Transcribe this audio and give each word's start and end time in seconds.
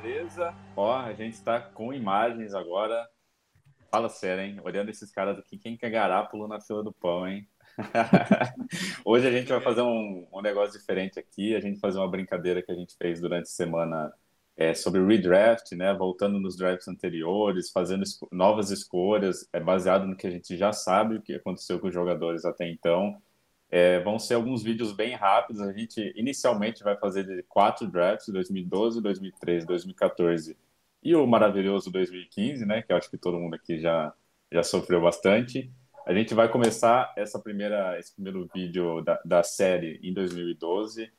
beleza? 0.00 0.54
Ó, 0.74 0.94
a 0.94 1.12
gente 1.12 1.34
está 1.34 1.60
com 1.60 1.92
imagens 1.92 2.54
agora. 2.54 3.06
Fala 3.90 4.08
sério, 4.08 4.42
hein? 4.42 4.60
Olhando 4.64 4.90
esses 4.90 5.10
caras 5.10 5.38
aqui, 5.38 5.58
quem 5.58 5.76
quer 5.76 5.90
garápulo 5.90 6.48
na 6.48 6.60
fila 6.60 6.82
do 6.82 6.92
pão, 6.92 7.28
hein? 7.28 7.46
Hoje 9.04 9.26
a 9.26 9.30
gente 9.30 9.48
vai 9.48 9.60
fazer 9.60 9.82
um, 9.82 10.26
um 10.32 10.40
negócio 10.40 10.78
diferente 10.78 11.18
aqui. 11.18 11.54
A 11.54 11.60
gente 11.60 11.78
fazer 11.78 11.98
uma 11.98 12.10
brincadeira 12.10 12.62
que 12.62 12.72
a 12.72 12.74
gente 12.74 12.96
fez 12.96 13.20
durante 13.20 13.44
a 13.44 13.52
semana 13.52 14.12
é, 14.56 14.72
sobre 14.72 15.04
redraft, 15.04 15.72
né? 15.72 15.92
Voltando 15.92 16.40
nos 16.40 16.56
drafts 16.56 16.88
anteriores, 16.88 17.70
fazendo 17.70 18.02
esco 18.02 18.26
novas 18.32 18.70
escolhas, 18.70 19.46
é 19.52 19.60
baseado 19.60 20.06
no 20.06 20.16
que 20.16 20.26
a 20.26 20.30
gente 20.30 20.56
já 20.56 20.72
sabe 20.72 21.16
o 21.16 21.22
que 21.22 21.34
aconteceu 21.34 21.78
com 21.78 21.88
os 21.88 21.94
jogadores 21.94 22.46
até 22.46 22.66
então. 22.66 23.20
É, 23.74 24.00
vão 24.00 24.18
ser 24.18 24.34
alguns 24.34 24.62
vídeos 24.62 24.92
bem 24.92 25.14
rápidos. 25.14 25.62
A 25.62 25.72
gente 25.72 26.12
inicialmente 26.14 26.84
vai 26.84 26.94
fazer 26.94 27.24
de 27.24 27.42
quatro 27.44 27.86
drafts: 27.88 28.28
2012, 28.28 29.00
2013, 29.00 29.66
2014 29.66 30.58
e 31.02 31.16
o 31.16 31.26
maravilhoso 31.26 31.90
2015, 31.90 32.66
né? 32.66 32.82
Que 32.82 32.92
eu 32.92 32.98
acho 32.98 33.10
que 33.10 33.16
todo 33.16 33.38
mundo 33.38 33.54
aqui 33.54 33.80
já, 33.80 34.12
já 34.52 34.62
sofreu 34.62 35.00
bastante. 35.00 35.72
A 36.06 36.12
gente 36.12 36.34
vai 36.34 36.50
começar 36.50 37.14
essa 37.16 37.38
primeira, 37.38 37.98
esse 37.98 38.14
primeiro 38.14 38.46
vídeo 38.54 39.00
da, 39.00 39.18
da 39.24 39.42
série 39.42 39.98
em 40.02 40.12
2012. 40.12 41.10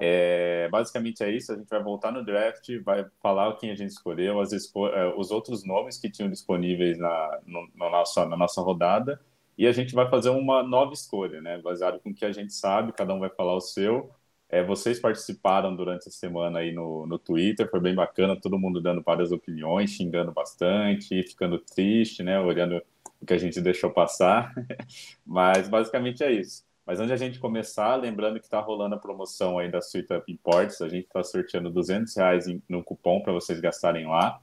É, 0.00 0.68
basicamente 0.68 1.22
é 1.22 1.30
isso. 1.30 1.52
A 1.52 1.56
gente 1.56 1.68
vai 1.68 1.80
voltar 1.80 2.10
no 2.10 2.24
draft, 2.24 2.68
vai 2.82 3.06
falar 3.22 3.54
quem 3.54 3.70
a 3.70 3.76
gente 3.76 3.90
escolheu, 3.90 4.40
as 4.40 4.50
esco 4.50 4.88
os 5.16 5.30
outros 5.30 5.64
nomes 5.64 5.96
que 5.96 6.10
tinham 6.10 6.28
disponíveis 6.28 6.98
na, 6.98 7.38
no, 7.46 7.68
no 7.72 7.88
nossa, 7.88 8.26
na 8.26 8.36
nossa 8.36 8.60
rodada 8.60 9.20
e 9.56 9.66
a 9.66 9.72
gente 9.72 9.94
vai 9.94 10.08
fazer 10.08 10.30
uma 10.30 10.62
nova 10.62 10.92
escolha, 10.92 11.40
né? 11.40 11.58
Baseado 11.58 12.00
com 12.00 12.10
o 12.10 12.14
que 12.14 12.24
a 12.24 12.32
gente 12.32 12.52
sabe, 12.52 12.92
cada 12.92 13.14
um 13.14 13.20
vai 13.20 13.30
falar 13.30 13.54
o 13.54 13.60
seu. 13.60 14.10
É, 14.48 14.64
vocês 14.64 14.98
participaram 14.98 15.76
durante 15.76 16.08
a 16.08 16.10
semana 16.10 16.58
aí 16.58 16.72
no, 16.72 17.06
no 17.06 17.18
Twitter, 17.18 17.70
foi 17.70 17.78
bem 17.80 17.94
bacana, 17.94 18.40
todo 18.40 18.58
mundo 18.58 18.80
dando 18.80 19.02
várias 19.02 19.30
opiniões, 19.30 19.90
xingando 19.90 20.32
bastante, 20.32 21.22
ficando 21.22 21.58
triste, 21.58 22.22
né? 22.22 22.40
Olhando 22.40 22.82
o 23.20 23.26
que 23.26 23.34
a 23.34 23.38
gente 23.38 23.60
deixou 23.60 23.90
passar. 23.90 24.52
Mas 25.24 25.68
basicamente 25.68 26.24
é 26.24 26.32
isso. 26.32 26.64
Mas 26.84 26.98
antes 26.98 27.12
a 27.12 27.16
gente 27.16 27.38
começar, 27.38 27.94
lembrando 27.96 28.40
que 28.40 28.46
está 28.46 28.60
rolando 28.60 28.96
a 28.96 28.98
promoção 28.98 29.58
aí 29.58 29.70
da 29.70 29.80
Suite 29.80 30.12
Up 30.12 30.32
Imports, 30.32 30.80
a 30.82 30.88
gente 30.88 31.06
está 31.06 31.22
sorteando 31.22 31.70
200 31.70 32.16
reais 32.16 32.46
no 32.68 32.82
cupom 32.82 33.20
para 33.22 33.32
vocês 33.32 33.60
gastarem 33.60 34.06
lá 34.06 34.40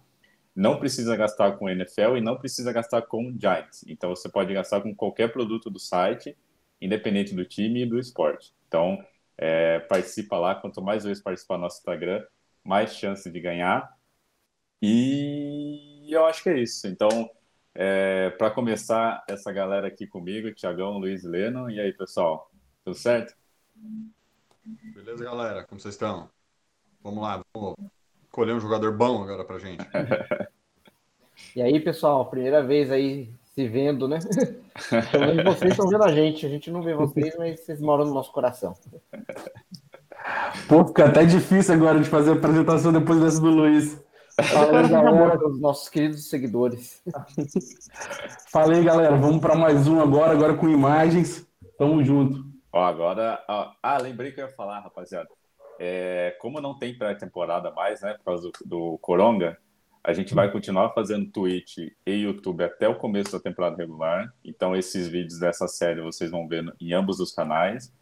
não 0.57 0.79
precisa 0.79 1.15
gastar 1.15 1.51
com 1.51 1.69
NFL 1.69 2.17
e 2.17 2.21
não 2.21 2.35
precisa 2.35 2.73
gastar 2.73 3.03
com 3.03 3.31
Giants. 3.39 3.85
Então 3.87 4.09
você 4.09 4.27
pode 4.27 4.51
gastar 4.51 4.81
com 4.81 4.93
qualquer 4.95 5.31
produto 5.31 5.69
do 5.69 5.79
site, 5.79 6.35
independente 6.81 7.35
do 7.35 7.45
time 7.45 7.83
e 7.83 7.85
do 7.85 7.99
esporte. 7.99 8.55
Então 8.67 8.97
é, 9.37 9.79
participa 9.81 10.35
lá, 10.39 10.55
quanto 10.55 10.81
mais 10.81 11.03
vezes 11.03 11.21
participar 11.21 11.57
no 11.57 11.63
nosso 11.65 11.77
Instagram, 11.77 12.25
mais 12.63 12.95
chance 12.95 13.29
de 13.29 13.39
ganhar. 13.39 13.95
E 14.81 16.07
eu 16.09 16.25
acho 16.25 16.41
que 16.41 16.49
é 16.49 16.59
isso. 16.59 16.87
Então, 16.87 17.29
é, 17.75 18.31
para 18.31 18.49
começar, 18.49 19.23
essa 19.29 19.51
galera 19.51 19.87
aqui 19.87 20.07
comigo, 20.07 20.51
Tiagão, 20.53 20.97
Luiz 20.97 21.23
Leno. 21.23 21.69
E 21.69 21.79
aí, 21.79 21.93
pessoal? 21.93 22.51
Tudo 22.83 22.95
certo? 22.95 23.35
Beleza, 24.65 25.23
galera? 25.23 25.63
Como 25.65 25.79
vocês 25.79 25.93
estão? 25.93 26.31
Vamos 27.03 27.21
lá, 27.21 27.43
vamos 27.53 27.75
escolher 28.37 28.53
um 28.53 28.59
jogador 28.59 28.95
bom 28.95 29.23
agora 29.23 29.43
pra 29.43 29.57
gente. 29.57 29.83
E 31.55 31.61
aí, 31.61 31.79
pessoal, 31.79 32.25
primeira 32.29 32.63
vez 32.63 32.91
aí 32.91 33.29
se 33.53 33.67
vendo, 33.67 34.07
né? 34.07 34.19
Então, 35.37 35.53
vocês 35.53 35.71
estão 35.71 35.87
vendo 35.87 36.03
a 36.03 36.11
gente, 36.11 36.45
a 36.45 36.49
gente 36.49 36.69
não 36.69 36.83
vê 36.83 36.93
vocês, 36.93 37.35
mas 37.35 37.59
vocês 37.59 37.81
moram 37.81 38.05
no 38.05 38.13
nosso 38.13 38.31
coração. 38.31 38.75
Pô, 40.67 40.85
fica 40.85 41.05
até 41.05 41.25
difícil 41.25 41.73
agora 41.73 41.99
de 41.99 42.07
fazer 42.07 42.31
a 42.31 42.33
apresentação 42.33 42.93
depois 42.93 43.19
dessa 43.19 43.39
do 43.39 43.49
Luiz. 43.49 43.99
Fala 44.39 44.81
aí, 44.81 44.89
galera, 44.89 45.37
dos 45.37 45.59
nossos 45.59 45.89
queridos 45.89 46.29
seguidores. 46.29 47.01
Fala 48.51 48.75
aí, 48.75 48.83
galera, 48.83 49.15
vamos 49.15 49.41
para 49.41 49.55
mais 49.55 49.87
um 49.87 49.99
agora, 49.99 50.33
agora 50.33 50.53
com 50.55 50.69
imagens. 50.69 51.47
Tamo 51.77 52.03
junto. 52.03 52.45
Ó, 52.71 52.83
agora. 52.83 53.43
Ó, 53.47 53.71
ah, 53.81 53.97
lembrei 53.97 54.31
que 54.31 54.41
eu 54.41 54.45
ia 54.45 54.53
falar, 54.53 54.79
rapaziada. 54.79 55.29
É, 55.79 56.35
como 56.39 56.61
não 56.61 56.77
tem 56.77 56.97
pré-temporada 56.97 57.71
mais, 57.71 58.01
né, 58.01 58.13
por 58.13 58.23
causa 58.25 58.43
do, 58.43 58.51
do 58.65 58.97
Coronga, 58.99 59.57
a 60.03 60.13
gente 60.13 60.33
vai 60.33 60.49
continuar 60.51 60.91
fazendo 60.93 61.29
Twitch 61.29 61.77
e 62.05 62.11
YouTube 62.11 62.63
até 62.63 62.87
o 62.87 62.95
começo 62.95 63.31
da 63.31 63.39
temporada 63.39 63.75
regular. 63.75 64.33
Então, 64.43 64.75
esses 64.75 65.07
vídeos 65.07 65.39
dessa 65.39 65.67
série 65.67 66.01
vocês 66.01 66.31
vão 66.31 66.47
ver 66.47 66.63
em 66.79 66.93
ambos 66.93 67.19
os 67.19 67.33
canais. 67.33 67.93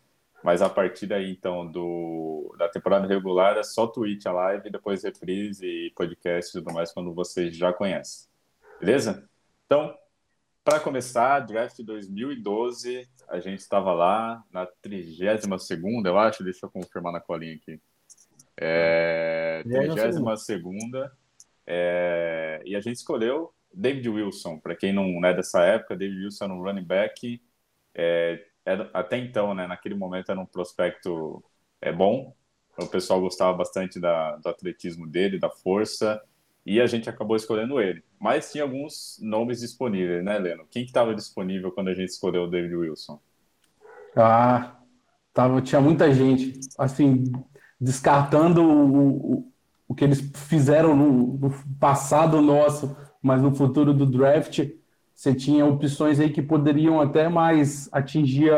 Mas 0.43 0.61
a 0.61 0.69
partir 0.69 1.07
daí, 1.07 1.31
então, 1.31 1.65
do, 1.65 2.55
da 2.59 2.69
temporada 2.69 3.07
regular, 3.07 3.57
é 3.57 3.63
só 3.63 3.87
Twitch 3.87 4.27
a 4.27 4.31
live, 4.31 4.69
depois 4.69 5.03
reprise 5.03 5.65
e 5.65 5.91
podcast 5.95 6.51
e 6.51 6.61
tudo 6.61 6.71
mais, 6.71 6.91
quando 6.91 7.11
vocês 7.15 7.57
já 7.57 7.73
conhecem. 7.73 8.29
Beleza? 8.79 9.27
Então, 9.65 9.97
para 10.65 10.79
começar, 10.79 11.41
draft 11.41 11.77
2012, 11.79 13.07
a 13.29 13.39
gente 13.39 13.59
estava 13.59 13.93
lá 13.93 14.43
na 14.51 14.65
32 14.81 15.45
eu 16.05 16.17
acho, 16.17 16.43
deixa 16.43 16.65
eu 16.65 16.71
confirmar 16.71 17.13
na 17.13 17.21
colinha 17.21 17.53
aqui. 17.53 17.79
É, 18.57 19.61
32 19.63 20.15
é, 21.67 22.63
e 22.65 22.75
a 22.75 22.81
gente 22.81 22.95
escolheu 22.95 23.53
David 23.71 24.09
Wilson. 24.09 24.57
Para 24.57 24.75
quem 24.75 24.91
não 24.91 25.23
é 25.23 25.35
dessa 25.35 25.61
época, 25.63 25.95
David 25.95 26.25
Wilson 26.25 26.45
era 26.45 26.53
um 26.55 26.63
running 26.63 26.83
back. 26.83 27.39
É, 27.93 28.43
era, 28.65 28.89
até 28.91 29.17
então, 29.17 29.53
né, 29.53 29.67
naquele 29.67 29.93
momento, 29.93 30.31
era 30.31 30.39
um 30.39 30.47
prospecto 30.47 31.43
é, 31.79 31.91
bom. 31.91 32.35
O 32.75 32.87
pessoal 32.87 33.21
gostava 33.21 33.55
bastante 33.55 33.99
da, 33.99 34.35
do 34.37 34.49
atletismo 34.49 35.05
dele, 35.05 35.37
da 35.37 35.49
força. 35.49 36.19
E 36.65 36.81
a 36.81 36.87
gente 36.87 37.09
acabou 37.09 37.35
escolhendo 37.35 37.79
ele. 37.79 38.03
Mas 38.19 38.51
tinha 38.51 38.63
alguns 38.63 39.19
nomes 39.21 39.59
disponíveis, 39.59 40.23
né, 40.23 40.39
Leno? 40.39 40.65
Quem 40.71 40.83
que 40.83 40.89
estava 40.89 41.13
disponível 41.13 41.71
quando 41.71 41.89
a 41.89 41.93
gente 41.93 42.09
escolheu 42.09 42.43
o 42.43 42.49
David 42.49 42.75
Wilson? 42.75 43.19
Ah, 44.15 44.75
tava, 45.31 45.61
tinha 45.61 45.79
muita 45.79 46.11
gente. 46.11 46.59
Assim, 46.77 47.31
descartando 47.79 48.63
o, 48.63 49.33
o, 49.33 49.51
o 49.89 49.93
que 49.93 50.03
eles 50.03 50.21
fizeram 50.47 50.95
no, 50.95 51.37
no, 51.37 51.53
passado 51.79 52.41
nosso, 52.41 52.95
mas 53.21 53.41
no 53.41 53.53
futuro 53.53 53.93
do 53.93 54.05
draft, 54.05 54.67
você 55.13 55.35
tinha 55.35 55.65
opções 55.65 56.19
aí 56.19 56.31
que 56.31 56.41
poderiam 56.41 56.99
até 56.99 57.29
mais 57.29 57.87
atingir 57.91 58.51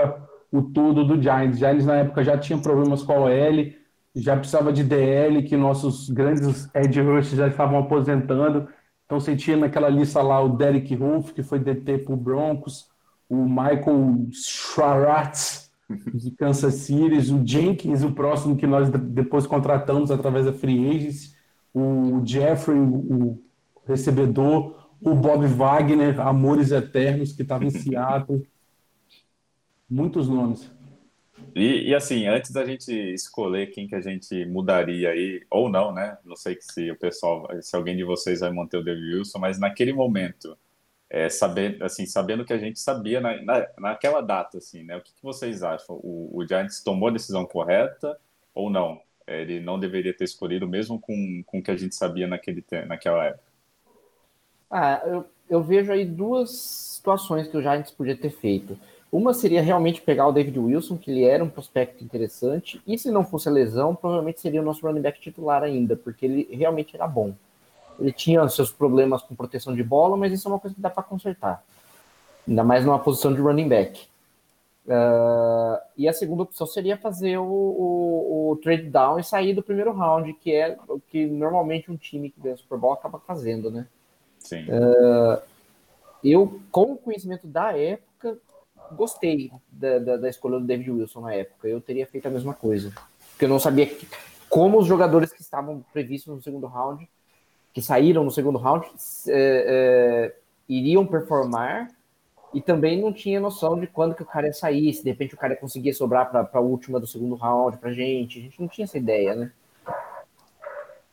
o 0.51 0.61
todo 0.61 1.03
do 1.03 1.21
Giants. 1.21 1.59
Giants 1.59 1.85
na 1.85 1.97
época 1.97 2.23
já 2.23 2.37
tinha 2.37 2.57
problemas 2.57 3.03
com 3.03 3.11
a 3.11 3.19
OL, 3.19 3.73
já 4.21 4.35
precisava 4.35 4.71
de 4.71 4.83
DL, 4.83 5.43
que 5.43 5.55
nossos 5.55 6.09
grandes 6.09 6.69
edge 6.73 7.01
rushers 7.01 7.37
já 7.37 7.47
estavam 7.47 7.79
aposentando. 7.79 8.67
Então 9.05 9.19
você 9.19 9.35
tinha 9.35 9.57
naquela 9.57 9.89
lista 9.89 10.21
lá 10.21 10.41
o 10.41 10.57
Derek 10.57 10.95
Wolf, 10.95 11.31
que 11.31 11.43
foi 11.43 11.59
DT 11.59 11.99
para 11.99 12.13
o 12.13 12.17
Broncos, 12.17 12.89
o 13.29 13.45
Michael 13.45 14.27
Schwaratz, 14.31 15.71
de 16.13 16.31
Kansas 16.31 16.73
City, 16.75 17.33
o 17.33 17.47
Jenkins, 17.47 18.03
o 18.03 18.11
próximo 18.11 18.57
que 18.57 18.67
nós 18.67 18.89
depois 18.89 19.47
contratamos 19.47 20.11
através 20.11 20.45
da 20.45 20.53
Free 20.53 20.89
Agents, 20.89 21.35
o 21.73 22.21
Jeffrey, 22.25 22.77
o 22.77 23.41
recebedor, 23.87 24.89
o 25.01 25.15
Bob 25.15 25.45
Wagner, 25.47 26.19
Amores 26.19 26.71
Eternos, 26.71 27.31
que 27.33 27.43
estava 27.43 27.63
em 27.63 27.69
Seattle. 27.69 28.45
Muitos 29.89 30.27
nomes. 30.27 30.69
E, 31.55 31.89
e, 31.89 31.95
assim, 31.95 32.27
antes 32.27 32.51
da 32.51 32.65
gente 32.65 32.91
escolher 32.91 33.67
quem 33.67 33.87
que 33.87 33.95
a 33.95 34.01
gente 34.01 34.45
mudaria 34.45 35.09
aí, 35.09 35.45
ou 35.49 35.69
não, 35.69 35.93
né? 35.93 36.17
Não 36.23 36.35
sei 36.35 36.57
se 36.59 36.91
o 36.91 36.95
pessoal, 36.95 37.47
se 37.61 37.75
alguém 37.75 37.95
de 37.95 38.03
vocês 38.03 38.41
vai 38.41 38.51
manter 38.51 38.77
o 38.77 38.83
David 38.83 39.15
Wilson, 39.15 39.39
mas 39.39 39.59
naquele 39.59 39.93
momento, 39.93 40.57
é, 41.09 41.29
saber, 41.29 41.81
assim, 41.81 42.05
sabendo 42.05 42.43
que 42.45 42.53
a 42.53 42.57
gente 42.57 42.79
sabia 42.79 43.21
na, 43.21 43.41
na, 43.41 43.67
naquela 43.79 44.21
data, 44.21 44.57
assim, 44.57 44.83
né? 44.83 44.97
O 44.97 45.01
que, 45.01 45.13
que 45.13 45.23
vocês 45.23 45.63
acham? 45.63 45.95
O, 45.95 46.31
o, 46.33 46.45
Giants 46.45 46.83
tomou 46.83 47.09
a 47.09 47.13
decisão 47.13 47.45
correta 47.45 48.17
ou 48.53 48.69
não? 48.69 49.01
Ele 49.25 49.59
não 49.59 49.79
deveria 49.79 50.15
ter 50.15 50.25
escolhido, 50.25 50.67
mesmo 50.67 50.99
com, 50.99 51.43
com 51.45 51.59
o 51.59 51.63
que 51.63 51.71
a 51.71 51.77
gente 51.77 51.95
sabia 51.95 52.27
naquele, 52.27 52.63
naquela 52.87 53.25
época. 53.25 53.47
Ah, 54.69 55.01
eu, 55.05 55.25
eu 55.49 55.63
vejo 55.63 55.91
aí 55.91 56.05
duas 56.05 56.51
situações 56.51 57.47
que 57.47 57.57
o 57.57 57.61
Giants 57.61 57.91
podia 57.91 58.17
ter 58.17 58.29
feito. 58.29 58.77
Uma 59.11 59.33
seria 59.33 59.61
realmente 59.61 60.01
pegar 60.01 60.27
o 60.27 60.31
David 60.31 60.59
Wilson, 60.59 60.97
que 60.97 61.09
ele 61.09 61.23
era 61.23 61.43
um 61.43 61.49
prospecto 61.49 62.03
interessante, 62.03 62.81
e 62.85 62.97
se 62.97 63.09
não 63.09 63.23
fosse 63.23 63.47
a 63.47 63.51
lesão, 63.51 63.95
provavelmente 63.95 64.41
seria 64.41 64.61
o 64.61 64.65
nosso 64.65 64.85
running 64.85 65.01
back 65.01 65.19
titular 65.21 65.63
ainda, 65.63 65.95
porque 65.95 66.25
ele 66.25 66.49
realmente 66.51 66.95
era 66.95 67.07
bom. 67.07 67.33
Ele 67.99 68.11
tinha 68.11 68.47
seus 68.49 68.71
problemas 68.71 69.21
com 69.21 69.33
proteção 69.33 69.73
de 69.73 69.83
bola, 69.83 70.17
mas 70.17 70.33
isso 70.33 70.47
é 70.47 70.51
uma 70.51 70.59
coisa 70.59 70.75
que 70.75 70.81
dá 70.81 70.89
para 70.89 71.03
consertar. 71.03 71.63
Ainda 72.47 72.63
mais 72.63 72.85
numa 72.85 72.99
posição 72.99 73.33
de 73.33 73.41
running 73.41 73.67
back. 73.67 74.07
Uh, 74.85 75.77
e 75.97 76.07
a 76.07 76.13
segunda 76.13 76.43
opção 76.43 76.65
seria 76.65 76.97
fazer 76.97 77.37
o, 77.37 77.43
o, 77.43 78.51
o, 78.51 78.55
trade 78.57 78.83
down 78.83 79.19
e 79.19 79.23
sair 79.23 79.53
do 79.53 79.61
primeiro 79.61 79.91
round, 79.91 80.31
que 80.35 80.53
é 80.53 80.77
o 80.87 80.97
que 80.97 81.25
normalmente 81.25 81.91
um 81.91 81.97
time 81.97 82.29
que 82.29 82.39
ganha 82.39 82.55
o 82.55 82.57
Super 82.57 82.77
Bowl 82.77 82.93
acaba 82.93 83.19
fazendo, 83.19 83.69
né? 83.69 83.85
Sim. 84.39 84.63
Uh, 84.63 85.41
eu, 86.23 86.61
com 86.71 86.93
o 86.93 86.97
conhecimento 86.97 87.45
da 87.47 87.77
época, 87.77 88.37
gostei 88.93 89.51
da, 89.71 89.99
da, 89.99 90.17
da, 90.17 90.29
escolha 90.29 90.59
do 90.59 90.65
David 90.65 90.91
Wilson 90.91 91.21
na 91.21 91.33
época. 91.33 91.67
Eu 91.67 91.81
teria 91.81 92.05
feito 92.07 92.27
a 92.27 92.31
mesma 92.31 92.53
coisa. 92.53 92.91
Porque 93.31 93.45
eu 93.45 93.49
não 93.49 93.59
sabia 93.59 93.85
que, 93.85 94.07
como 94.49 94.79
os 94.79 94.87
jogadores 94.87 95.31
que 95.31 95.41
estavam 95.41 95.83
previstos 95.93 96.35
no 96.35 96.41
segundo 96.41 96.67
round, 96.67 97.07
que 97.73 97.81
saíram 97.81 98.23
no 98.23 98.31
segundo 98.31 98.57
round, 98.57 98.87
é, 99.27 99.31
é, 100.29 100.35
iriam 100.67 101.05
performar 101.05 101.89
e 102.53 102.61
também 102.61 102.99
não 103.01 103.11
tinha 103.11 103.39
noção 103.39 103.79
de 103.79 103.87
quando 103.87 104.15
que 104.15 104.23
o 104.23 104.25
cara 104.25 104.47
ia 104.47 104.53
sair, 104.53 104.93
se 104.93 105.03
de 105.03 105.09
repente 105.09 105.35
o 105.35 105.37
cara 105.37 105.55
conseguia 105.55 105.93
sobrar 105.93 106.29
para 106.29 106.49
a 106.51 106.59
última 106.59 106.99
do 106.99 107.05
segundo 107.05 107.35
round 107.35 107.77
para 107.77 107.91
gente. 107.91 108.39
A 108.39 108.41
gente 108.41 108.59
não 108.59 108.67
tinha 108.67 108.85
essa 108.85 108.97
ideia, 108.97 109.35
né? 109.35 109.51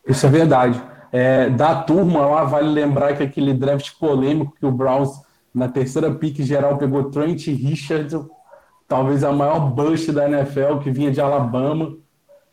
Isso 0.06 0.26
é 0.26 0.28
verdade. 0.28 0.82
É, 1.10 1.48
da 1.48 1.82
turma, 1.82 2.26
lá 2.26 2.44
vale 2.44 2.68
lembrar 2.68 3.16
que 3.16 3.22
aquele 3.22 3.54
draft 3.54 3.98
polêmico 3.98 4.54
que 4.58 4.66
o 4.66 4.72
Browns, 4.72 5.20
na 5.54 5.68
terceira 5.68 6.12
pick 6.12 6.42
geral, 6.42 6.76
pegou 6.76 7.10
Trent 7.10 7.46
Richards, 7.46 8.14
talvez 8.88 9.22
a 9.22 9.32
maior 9.32 9.70
bust 9.70 10.10
da 10.10 10.28
NFL, 10.28 10.78
que 10.82 10.90
vinha 10.90 11.10
de 11.10 11.20
Alabama. 11.20 11.96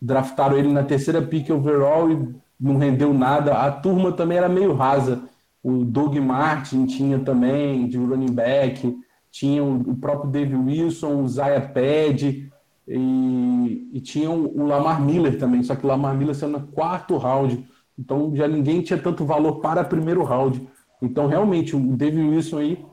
Draftaram 0.01 0.57
ele 0.57 0.71
na 0.71 0.83
terceira 0.83 1.21
pick 1.21 1.49
overall 1.49 2.11
e 2.11 2.35
não 2.59 2.77
rendeu 2.77 3.13
nada. 3.13 3.53
A 3.53 3.71
turma 3.71 4.11
também 4.11 4.37
era 4.37 4.47
meio 4.47 4.73
rasa 4.73 5.29
o 5.63 5.83
Doug 5.85 6.17
Martin 6.17 6.85
tinha 6.85 7.19
também, 7.19 7.87
de 7.87 7.97
running 7.97 8.33
back, 8.33 8.97
tinha 9.29 9.63
o 9.63 9.95
próprio 9.95 10.31
David 10.31 10.55
Wilson, 10.55 11.21
o 11.21 11.27
Zaya 11.27 11.61
Pad, 11.61 12.51
e, 12.87 13.89
e 13.93 14.01
tinha 14.01 14.29
o 14.29 14.65
Lamar 14.65 15.01
Miller 15.01 15.37
também, 15.37 15.61
só 15.63 15.75
que 15.75 15.85
o 15.85 15.87
Lamar 15.87 16.15
Miller 16.15 16.35
saiu 16.35 16.51
no 16.51 16.67
quarto 16.67 17.15
round, 17.15 17.65
então 17.97 18.35
já 18.35 18.47
ninguém 18.47 18.81
tinha 18.81 18.97
tanto 18.97 19.23
valor 19.23 19.59
para 19.59 19.83
primeiro 19.83 20.23
round. 20.23 20.67
Então, 21.01 21.27
realmente, 21.27 21.75
o 21.75 21.79
David 21.79 22.27
Wilson 22.27 22.57
aí, 22.59 22.85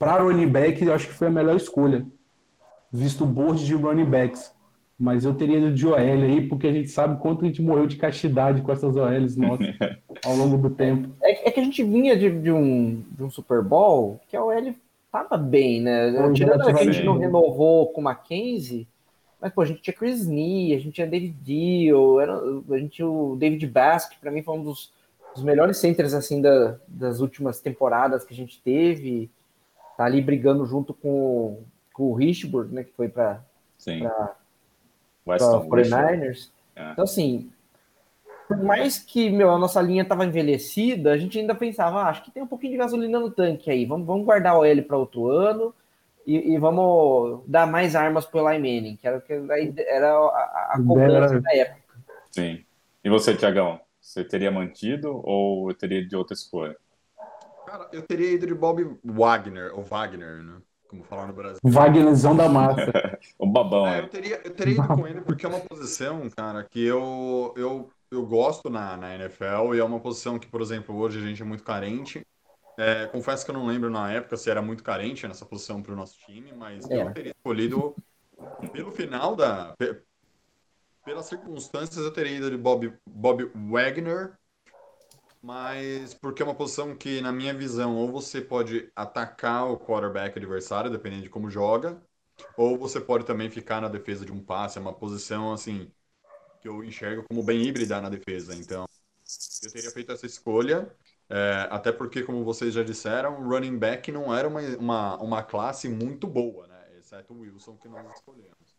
para 0.00 0.22
running 0.22 0.48
back, 0.48 0.82
eu 0.82 0.94
acho 0.94 1.08
que 1.08 1.12
foi 1.12 1.26
a 1.26 1.30
melhor 1.30 1.54
escolha, 1.54 2.06
visto 2.90 3.22
o 3.22 3.26
board 3.26 3.62
de 3.66 3.74
running 3.74 4.06
backs. 4.06 4.50
Mas 4.98 5.24
eu 5.24 5.34
teria 5.34 5.58
ido 5.58 5.72
de 5.72 5.86
OL 5.86 5.96
aí, 5.96 6.46
porque 6.46 6.66
a 6.66 6.72
gente 6.72 6.88
sabe 6.88 7.20
quanto 7.20 7.44
a 7.44 7.46
gente 7.46 7.62
morreu 7.62 7.86
de 7.86 7.96
castidade 7.96 8.60
com 8.60 8.72
essas 8.72 8.96
OLs 8.96 9.36
nossas 9.36 9.66
ao 10.24 10.36
longo 10.36 10.56
do 10.58 10.70
tempo. 10.70 11.10
É, 11.22 11.48
é, 11.48 11.50
que 11.50 11.60
a 11.60 11.62
gente 11.62 11.82
vinha 11.82 12.16
de, 12.16 12.30
de, 12.30 12.50
um, 12.50 13.02
de 13.10 13.22
um 13.22 13.30
Super 13.30 13.62
Bowl 13.62 14.20
que 14.28 14.36
a 14.36 14.44
OL 14.44 14.74
tava 15.12 15.36
bem, 15.36 15.80
né? 15.80 16.12
Tirando 16.34 16.64
que 16.64 16.70
a 16.70 16.84
gente 16.84 17.02
não 17.02 17.18
renovou 17.18 17.92
com 17.92 18.00
o 18.00 18.04
Mackenzie, 18.04 18.86
mas 19.40 19.52
pô, 19.52 19.62
a 19.62 19.66
gente 19.66 19.80
tinha 19.80 19.94
Chris 19.94 20.26
Nee, 20.26 20.74
a 20.74 20.78
gente 20.78 20.92
tinha 20.92 21.06
David 21.06 21.34
Deal, 21.42 22.20
era, 22.20 22.34
a 22.34 22.78
gente 22.78 22.90
tinha 22.90 23.08
o 23.08 23.36
David 23.36 23.66
Bass, 23.66 24.06
que 24.06 24.18
pra 24.18 24.30
mim 24.30 24.42
foi 24.42 24.58
um 24.58 24.62
dos, 24.62 24.92
dos 25.34 25.42
melhores 25.42 25.78
centers 25.78 26.12
assim 26.12 26.42
da, 26.42 26.78
das 26.86 27.20
últimas 27.20 27.60
temporadas 27.60 28.24
que 28.24 28.34
a 28.34 28.36
gente 28.36 28.62
teve. 28.62 29.30
Tá 30.00 30.06
ali 30.06 30.22
brigando 30.22 30.64
junto 30.64 30.94
com, 30.94 31.62
com 31.92 32.04
o 32.04 32.14
Richburg, 32.14 32.74
né? 32.74 32.84
Que 32.84 32.92
foi 32.92 33.06
para 33.06 33.44
Weston 35.26 35.68
49ers. 35.68 36.48
É. 36.74 36.92
Então, 36.92 37.04
assim, 37.04 37.52
por 38.48 38.56
mais 38.62 38.98
que 38.98 39.28
meu, 39.28 39.50
a 39.50 39.58
nossa 39.58 39.78
linha 39.82 40.02
estava 40.02 40.24
envelhecida, 40.24 41.12
a 41.12 41.18
gente 41.18 41.38
ainda 41.38 41.54
pensava, 41.54 42.00
ah, 42.00 42.08
acho 42.08 42.22
que 42.22 42.30
tem 42.30 42.42
um 42.42 42.46
pouquinho 42.46 42.72
de 42.72 42.78
gasolina 42.78 43.20
no 43.20 43.30
tanque 43.30 43.70
aí, 43.70 43.84
vamos, 43.84 44.06
vamos 44.06 44.24
guardar 44.24 44.56
o 44.56 44.64
L 44.64 44.80
para 44.80 44.96
outro 44.96 45.28
ano 45.28 45.74
e, 46.26 46.54
e, 46.54 46.56
vamos 46.56 47.42
dar 47.46 47.66
mais 47.66 47.94
armas 47.94 48.24
para 48.24 48.42
o 48.42 48.50
Eli 48.50 48.58
Manning, 48.58 48.96
que 48.96 49.06
era, 49.06 49.20
que 49.20 49.34
era 49.86 50.14
a, 50.14 50.70
a 50.76 50.82
cobrança 50.82 51.38
da 51.42 51.54
época. 51.54 51.98
Sim. 52.30 52.64
E 53.04 53.10
você, 53.10 53.36
Tiagão? 53.36 53.78
Você 54.00 54.24
teria 54.24 54.50
mantido 54.50 55.20
ou 55.22 55.74
teria 55.74 56.02
de 56.02 56.16
outra 56.16 56.32
escolha? 56.32 56.74
Cara, 57.70 57.88
eu 57.92 58.02
teria 58.02 58.32
ido 58.32 58.48
de 58.48 58.54
Bob 58.54 58.98
Wagner, 59.04 59.72
ou 59.78 59.84
Wagner, 59.84 60.42
né? 60.42 60.60
como 60.88 61.04
falar 61.04 61.28
no 61.28 61.32
Brasil. 61.32 61.60
Wagnerzão 61.62 62.36
da 62.36 62.48
massa. 62.48 62.90
o 63.38 63.46
babão. 63.46 63.86
É, 63.86 64.00
eu, 64.00 64.08
teria, 64.08 64.40
eu 64.44 64.50
teria 64.52 64.74
ido 64.74 64.88
com 64.88 65.06
ele 65.06 65.20
porque 65.20 65.46
é 65.46 65.48
uma 65.48 65.60
posição, 65.60 66.28
cara, 66.30 66.64
que 66.64 66.84
eu, 66.84 67.54
eu, 67.56 67.88
eu 68.10 68.26
gosto 68.26 68.68
na, 68.68 68.96
na 68.96 69.14
NFL 69.14 69.72
e 69.76 69.78
é 69.78 69.84
uma 69.84 70.00
posição 70.00 70.36
que, 70.36 70.48
por 70.48 70.60
exemplo, 70.60 70.96
hoje 70.96 71.20
a 71.20 71.22
gente 71.22 71.40
é 71.40 71.44
muito 71.44 71.62
carente. 71.62 72.26
É, 72.76 73.06
confesso 73.06 73.44
que 73.44 73.52
eu 73.52 73.54
não 73.54 73.66
lembro 73.66 73.88
na 73.88 74.10
época 74.10 74.36
se 74.36 74.50
era 74.50 74.60
muito 74.60 74.82
carente 74.82 75.28
nessa 75.28 75.46
posição 75.46 75.80
para 75.80 75.92
o 75.92 75.96
nosso 75.96 76.18
time, 76.26 76.52
mas 76.52 76.90
é. 76.90 77.02
eu 77.02 77.12
teria 77.12 77.30
escolhido 77.36 77.94
pelo 78.72 78.90
final 78.90 79.36
da. 79.36 79.76
Pelas 81.04 81.26
circunstâncias, 81.26 82.04
eu 82.04 82.12
teria 82.12 82.36
ido 82.36 82.50
de 82.50 82.56
Bob, 82.56 82.92
Bob 83.06 83.48
Wagner 83.54 84.39
mas 85.42 86.14
porque 86.14 86.42
é 86.42 86.44
uma 86.44 86.54
posição 86.54 86.94
que, 86.94 87.20
na 87.20 87.32
minha 87.32 87.54
visão, 87.54 87.96
ou 87.96 88.10
você 88.10 88.40
pode 88.40 88.90
atacar 88.94 89.70
o 89.70 89.78
quarterback 89.78 90.38
adversário, 90.38 90.90
dependendo 90.90 91.22
de 91.22 91.30
como 91.30 91.50
joga, 91.50 92.00
ou 92.56 92.78
você 92.78 93.00
pode 93.00 93.24
também 93.24 93.50
ficar 93.50 93.80
na 93.80 93.88
defesa 93.88 94.24
de 94.24 94.32
um 94.32 94.42
passe. 94.42 94.78
É 94.78 94.80
uma 94.80 94.92
posição, 94.92 95.52
assim, 95.52 95.90
que 96.60 96.68
eu 96.68 96.84
enxergo 96.84 97.24
como 97.28 97.42
bem 97.42 97.62
híbrida 97.62 98.00
na 98.00 98.08
defesa. 98.08 98.54
Então, 98.54 98.86
eu 99.62 99.72
teria 99.72 99.90
feito 99.90 100.12
essa 100.12 100.26
escolha, 100.26 100.94
é, 101.28 101.68
até 101.70 101.92
porque, 101.92 102.22
como 102.22 102.44
vocês 102.44 102.74
já 102.74 102.82
disseram, 102.82 103.48
running 103.48 103.78
back 103.78 104.10
não 104.12 104.34
era 104.34 104.48
uma, 104.48 104.60
uma, 104.76 105.16
uma 105.22 105.42
classe 105.42 105.88
muito 105.88 106.26
boa, 106.26 106.66
né? 106.66 106.98
Exceto 106.98 107.32
o 107.32 107.40
Wilson, 107.40 107.76
que 107.76 107.88
nós 107.88 108.06
escolhemos. 108.14 108.76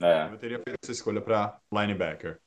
É. 0.00 0.32
Eu 0.32 0.38
teria 0.38 0.58
feito 0.58 0.78
essa 0.82 0.92
escolha 0.92 1.20
para 1.20 1.60
linebacker. 1.70 2.40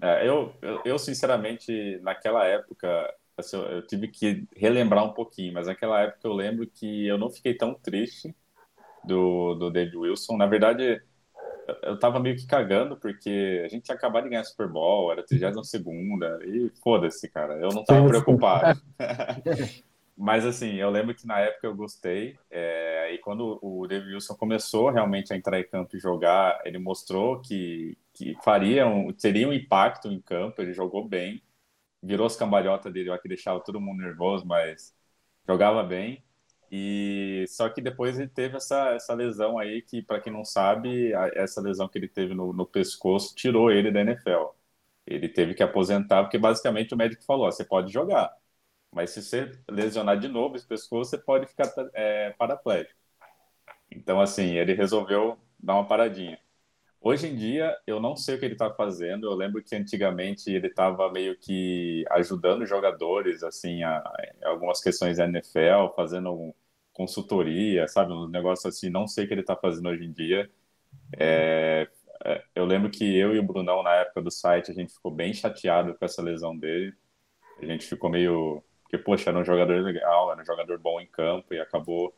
É, 0.00 0.28
eu, 0.28 0.52
eu, 0.62 0.80
eu, 0.84 0.98
sinceramente, 0.98 1.98
naquela 2.02 2.44
época, 2.44 3.12
assim, 3.36 3.56
eu 3.56 3.86
tive 3.86 4.08
que 4.08 4.46
relembrar 4.56 5.04
um 5.04 5.12
pouquinho, 5.12 5.54
mas 5.54 5.66
naquela 5.66 6.00
época 6.00 6.26
eu 6.26 6.32
lembro 6.32 6.66
que 6.66 7.06
eu 7.06 7.18
não 7.18 7.30
fiquei 7.30 7.54
tão 7.54 7.74
triste 7.74 8.34
do, 9.04 9.54
do 9.54 9.70
David 9.70 9.96
Wilson. 9.96 10.36
Na 10.36 10.46
verdade, 10.46 11.02
eu 11.82 11.98
tava 11.98 12.20
meio 12.20 12.36
que 12.36 12.46
cagando, 12.46 12.96
porque 12.96 13.62
a 13.64 13.68
gente 13.68 13.84
tinha 13.84 13.96
acabado 13.96 14.24
de 14.24 14.30
ganhar 14.30 14.44
Super 14.44 14.68
Bowl, 14.68 15.10
era 15.10 15.22
32 15.22 15.68
segunda 15.68 16.38
e 16.44 16.70
foda-se, 16.82 17.28
cara, 17.28 17.54
eu 17.54 17.70
não 17.70 17.84
tava 17.84 18.06
preocupado. 18.08 18.80
Mas 20.18 20.44
assim, 20.44 20.74
eu 20.74 20.90
lembro 20.90 21.14
que 21.14 21.26
na 21.26 21.38
época 21.38 21.68
eu 21.68 21.76
gostei. 21.76 22.36
É, 22.50 22.87
e 23.12 23.18
quando 23.18 23.58
o 23.62 23.86
David 23.86 24.14
Wilson 24.14 24.34
começou 24.34 24.90
realmente 24.90 25.32
a 25.32 25.36
entrar 25.36 25.60
em 25.60 25.68
campo 25.68 25.96
e 25.96 26.00
jogar, 26.00 26.60
ele 26.64 26.78
mostrou 26.78 27.40
que, 27.40 27.96
que 28.12 28.34
faria 28.42 28.86
um, 28.86 29.12
teria 29.12 29.48
um 29.48 29.52
impacto 29.52 30.08
em 30.08 30.20
campo. 30.20 30.60
Ele 30.62 30.72
jogou 30.72 31.06
bem, 31.06 31.42
virou 32.02 32.26
as 32.26 32.36
cambalhotas 32.36 32.92
dele, 32.92 33.16
que 33.18 33.28
deixava 33.28 33.60
todo 33.60 33.80
mundo 33.80 34.02
nervoso, 34.02 34.46
mas 34.46 34.94
jogava 35.46 35.82
bem. 35.82 36.22
E 36.70 37.44
só 37.48 37.68
que 37.68 37.80
depois 37.80 38.18
ele 38.18 38.28
teve 38.28 38.56
essa, 38.56 38.90
essa 38.90 39.14
lesão 39.14 39.58
aí 39.58 39.82
que, 39.82 40.02
para 40.02 40.20
quem 40.20 40.32
não 40.32 40.44
sabe, 40.44 41.14
a, 41.14 41.30
essa 41.34 41.60
lesão 41.60 41.88
que 41.88 41.98
ele 41.98 42.08
teve 42.08 42.34
no, 42.34 42.52
no 42.52 42.66
pescoço 42.66 43.34
tirou 43.34 43.70
ele 43.70 43.90
da 43.90 44.00
NFL. 44.02 44.50
Ele 45.06 45.28
teve 45.28 45.54
que 45.54 45.62
aposentar 45.62 46.22
porque 46.22 46.38
basicamente 46.38 46.94
o 46.94 46.96
médico 46.96 47.24
falou: 47.24 47.50
você 47.50 47.64
pode 47.64 47.92
jogar 47.92 48.34
mas 48.92 49.10
se 49.10 49.22
você 49.22 49.52
lesionar 49.68 50.18
de 50.18 50.28
novo 50.28 50.56
esse 50.56 50.66
pescoço, 50.66 51.10
você 51.10 51.18
pode 51.18 51.46
ficar 51.46 51.72
é, 51.94 52.30
paraplégico. 52.30 52.98
Então, 53.90 54.20
assim, 54.20 54.56
ele 54.56 54.74
resolveu 54.74 55.38
dar 55.58 55.74
uma 55.74 55.86
paradinha. 55.86 56.38
Hoje 57.00 57.28
em 57.28 57.36
dia, 57.36 57.76
eu 57.86 58.00
não 58.00 58.16
sei 58.16 58.34
o 58.34 58.38
que 58.38 58.44
ele 58.44 58.54
está 58.54 58.70
fazendo. 58.72 59.26
Eu 59.26 59.34
lembro 59.34 59.62
que 59.62 59.74
antigamente 59.76 60.50
ele 60.50 60.66
estava 60.66 61.10
meio 61.12 61.38
que 61.38 62.04
ajudando 62.10 62.66
jogadores, 62.66 63.42
assim, 63.42 63.82
a, 63.82 63.98
a, 63.98 64.48
algumas 64.48 64.80
questões 64.80 65.18
da 65.18 65.24
NFL, 65.24 65.94
fazendo 65.94 66.54
consultoria, 66.92 67.86
sabe? 67.88 68.12
Um 68.12 68.28
negócio 68.28 68.68
assim. 68.68 68.90
Não 68.90 69.06
sei 69.06 69.24
o 69.24 69.28
que 69.28 69.34
ele 69.34 69.42
está 69.42 69.56
fazendo 69.56 69.88
hoje 69.88 70.04
em 70.04 70.12
dia. 70.12 70.50
É, 71.18 71.88
é, 72.24 72.44
eu 72.54 72.64
lembro 72.64 72.90
que 72.90 73.04
eu 73.16 73.34
e 73.34 73.38
o 73.38 73.42
Brunão, 73.42 73.82
na 73.82 73.94
época 73.96 74.22
do 74.22 74.30
site, 74.30 74.70
a 74.70 74.74
gente 74.74 74.92
ficou 74.92 75.12
bem 75.12 75.32
chateado 75.32 75.94
com 75.94 76.04
essa 76.04 76.22
lesão 76.22 76.56
dele. 76.58 76.92
A 77.60 77.66
gente 77.66 77.86
ficou 77.86 78.10
meio 78.10 78.62
porque, 78.88 78.96
poxa, 78.96 79.28
era 79.28 79.38
um 79.38 79.44
jogador 79.44 79.82
legal, 79.82 80.32
era 80.32 80.40
um 80.40 80.44
jogador 80.46 80.78
bom 80.78 80.98
em 80.98 81.06
campo 81.06 81.52
e 81.52 81.60
acabou 81.60 82.14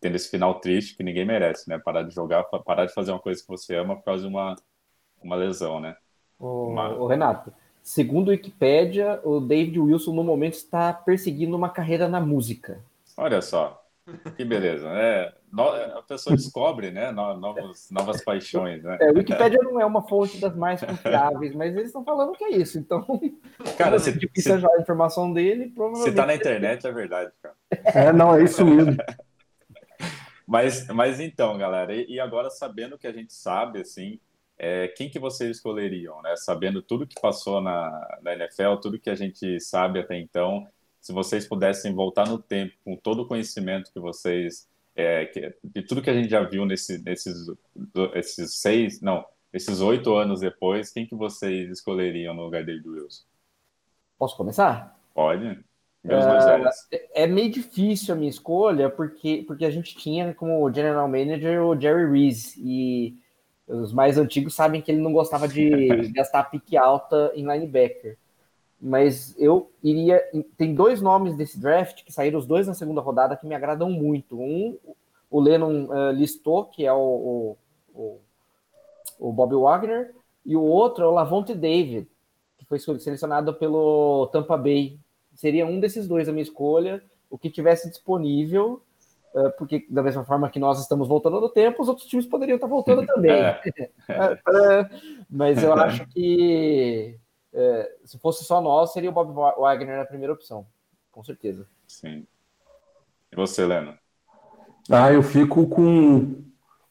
tendo 0.00 0.16
esse 0.16 0.30
final 0.30 0.58
triste 0.58 0.96
que 0.96 1.02
ninguém 1.02 1.26
merece, 1.26 1.68
né? 1.68 1.78
Parar 1.78 2.02
de 2.02 2.14
jogar, 2.14 2.44
parar 2.44 2.86
de 2.86 2.94
fazer 2.94 3.12
uma 3.12 3.20
coisa 3.20 3.42
que 3.42 3.48
você 3.48 3.76
ama 3.76 3.94
por 3.94 4.04
causa 4.04 4.22
de 4.22 4.28
uma, 4.28 4.56
uma 5.22 5.36
lesão, 5.36 5.80
né? 5.80 5.96
O, 6.38 6.68
uma... 6.68 6.88
o 6.94 7.06
Renato, 7.06 7.52
segundo 7.82 8.28
o 8.28 8.30
Wikipedia, 8.30 9.20
o 9.22 9.38
David 9.38 9.78
Wilson 9.78 10.14
no 10.14 10.24
momento 10.24 10.54
está 10.54 10.94
perseguindo 10.94 11.54
uma 11.54 11.68
carreira 11.68 12.08
na 12.08 12.20
música. 12.20 12.82
Olha 13.14 13.42
só. 13.42 13.84
Que 14.36 14.44
beleza, 14.44 14.88
né? 14.92 15.32
No- 15.52 15.68
A 15.70 16.02
pessoa 16.02 16.34
descobre, 16.36 16.90
né? 16.90 17.10
no- 17.10 17.36
Novos, 17.36 17.90
novas 17.90 18.22
paixões, 18.24 18.82
né? 18.82 18.98
É, 19.00 19.10
o 19.10 19.14
Wikipedia 19.14 19.58
não 19.62 19.80
é 19.80 19.84
uma 19.84 20.06
fonte 20.06 20.38
das 20.38 20.54
mais 20.56 20.82
confiáveis, 20.82 21.54
mas 21.54 21.72
eles 21.74 21.86
estão 21.88 22.04
falando 22.04 22.32
que 22.32 22.44
é 22.44 22.50
isso. 22.56 22.78
Então, 22.78 23.04
Cara, 23.76 23.98
se, 23.98 24.18
se, 24.36 24.52
achar 24.52 24.70
a 24.70 24.80
informação 24.80 25.32
dele, 25.32 25.64
se 25.64 25.70
provavelmente. 25.74 26.16
tá 26.16 26.26
na 26.26 26.34
internet, 26.34 26.86
é 26.86 26.92
verdade, 26.92 27.32
cara. 27.42 27.54
É, 27.84 28.12
não, 28.12 28.34
é 28.34 28.42
isso 28.44 28.64
mesmo. 28.64 28.96
Mas, 30.50 30.86
mas 30.86 31.20
então, 31.20 31.58
galera, 31.58 31.94
e, 31.94 32.06
e 32.14 32.18
agora 32.18 32.48
sabendo 32.48 32.94
o 32.94 32.98
que 32.98 33.06
a 33.06 33.12
gente 33.12 33.34
sabe, 33.34 33.82
assim, 33.82 34.18
é, 34.58 34.88
quem 34.88 35.10
que 35.10 35.18
vocês 35.18 35.56
escolheriam, 35.56 36.22
né? 36.22 36.34
Sabendo 36.36 36.80
tudo 36.80 37.06
que 37.06 37.20
passou 37.20 37.60
na, 37.60 38.18
na 38.22 38.32
NFL, 38.32 38.76
tudo 38.80 38.98
que 38.98 39.10
a 39.10 39.14
gente 39.14 39.60
sabe 39.60 40.00
até 40.00 40.18
então, 40.18 40.66
se 41.00 41.12
vocês 41.12 41.46
pudessem 41.46 41.94
voltar 41.94 42.28
no 42.28 42.38
tempo 42.38 42.74
com 42.84 42.96
todo 42.96 43.22
o 43.22 43.26
conhecimento 43.26 43.92
que 43.92 44.00
vocês, 44.00 44.68
é, 44.94 45.26
que, 45.26 45.54
de 45.62 45.82
tudo 45.82 46.02
que 46.02 46.10
a 46.10 46.14
gente 46.14 46.28
já 46.28 46.42
viu 46.42 46.64
nesse, 46.64 47.02
nesses 47.02 47.50
esses 48.14 48.54
seis, 48.54 49.00
não, 49.00 49.24
esses 49.52 49.80
oito 49.80 50.14
anos 50.14 50.40
depois, 50.40 50.90
quem 50.90 51.06
que 51.06 51.14
vocês 51.14 51.70
escolheriam 51.70 52.34
no 52.34 52.44
lugar 52.44 52.64
dele 52.64 52.80
do 52.80 52.92
Wilson? 52.92 53.24
Posso 54.18 54.36
começar? 54.36 54.98
Pode? 55.14 55.58
Mais 56.04 56.44
velhos. 56.44 56.74
É 57.14 57.26
meio 57.26 57.50
difícil 57.50 58.14
a 58.14 58.16
minha 58.16 58.30
escolha, 58.30 58.88
porque, 58.88 59.44
porque 59.46 59.64
a 59.64 59.70
gente 59.70 59.96
tinha 59.96 60.32
como 60.34 60.72
general 60.72 61.08
manager 61.08 61.62
o 61.62 61.78
Jerry 61.78 62.10
Reese, 62.10 62.54
e 62.58 63.16
os 63.66 63.92
mais 63.92 64.16
antigos 64.16 64.54
sabem 64.54 64.80
que 64.80 64.90
ele 64.90 65.00
não 65.00 65.12
gostava 65.12 65.46
de 65.46 65.70
gastar 66.12 66.44
pique 66.44 66.76
alta 66.76 67.30
em 67.34 67.42
linebacker. 67.42 68.16
Mas 68.80 69.34
eu 69.38 69.70
iria. 69.82 70.22
Tem 70.56 70.74
dois 70.74 71.02
nomes 71.02 71.36
desse 71.36 71.58
draft 71.58 72.04
que 72.04 72.12
saíram 72.12 72.38
os 72.38 72.46
dois 72.46 72.66
na 72.66 72.74
segunda 72.74 73.00
rodada 73.00 73.36
que 73.36 73.46
me 73.46 73.54
agradam 73.54 73.90
muito. 73.90 74.40
Um, 74.40 74.78
o 75.30 75.40
Lennon 75.40 75.92
eh, 75.92 76.12
listou, 76.12 76.64
que 76.64 76.86
é 76.86 76.92
o, 76.92 76.96
o, 76.96 77.56
o, 77.92 78.20
o 79.18 79.32
Bob 79.32 79.54
Wagner, 79.54 80.14
e 80.46 80.56
o 80.56 80.62
outro 80.62 81.04
é 81.04 81.06
o 81.06 81.12
Lavonte 81.12 81.54
David, 81.54 82.08
que 82.56 82.64
foi 82.64 82.78
selecionado 82.78 83.52
pelo 83.54 84.28
Tampa 84.28 84.56
Bay. 84.56 84.98
Seria 85.34 85.66
um 85.66 85.80
desses 85.80 86.08
dois 86.08 86.28
a 86.28 86.32
minha 86.32 86.42
escolha, 86.42 87.02
o 87.28 87.36
que 87.36 87.50
tivesse 87.50 87.90
disponível, 87.90 88.80
eh, 89.34 89.50
porque 89.50 89.86
da 89.90 90.02
mesma 90.02 90.24
forma 90.24 90.48
que 90.48 90.58
nós 90.58 90.80
estamos 90.80 91.06
voltando 91.06 91.40
no 91.40 91.48
tempo, 91.48 91.82
os 91.82 91.88
outros 91.88 92.06
times 92.06 92.26
poderiam 92.26 92.56
estar 92.56 92.66
voltando 92.66 93.04
também. 93.06 93.32
É. 93.32 93.60
É, 94.08 94.90
Mas 95.28 95.62
eu 95.62 95.74
acho 95.74 96.06
que 96.08 97.18
é, 97.58 97.96
se 98.04 98.18
fosse 98.18 98.44
só 98.44 98.60
nós, 98.60 98.92
seria 98.92 99.10
o 99.10 99.12
Bob 99.12 99.32
Wagner 99.32 100.00
a 100.00 100.06
primeira 100.06 100.32
opção, 100.32 100.64
com 101.10 101.24
certeza. 101.24 101.66
Sim. 101.88 102.24
E 103.32 103.36
você, 103.36 103.66
Leno? 103.66 103.98
Ah, 104.88 105.12
eu 105.12 105.22
fico 105.22 105.66
com 105.66 106.18
o 106.18 106.44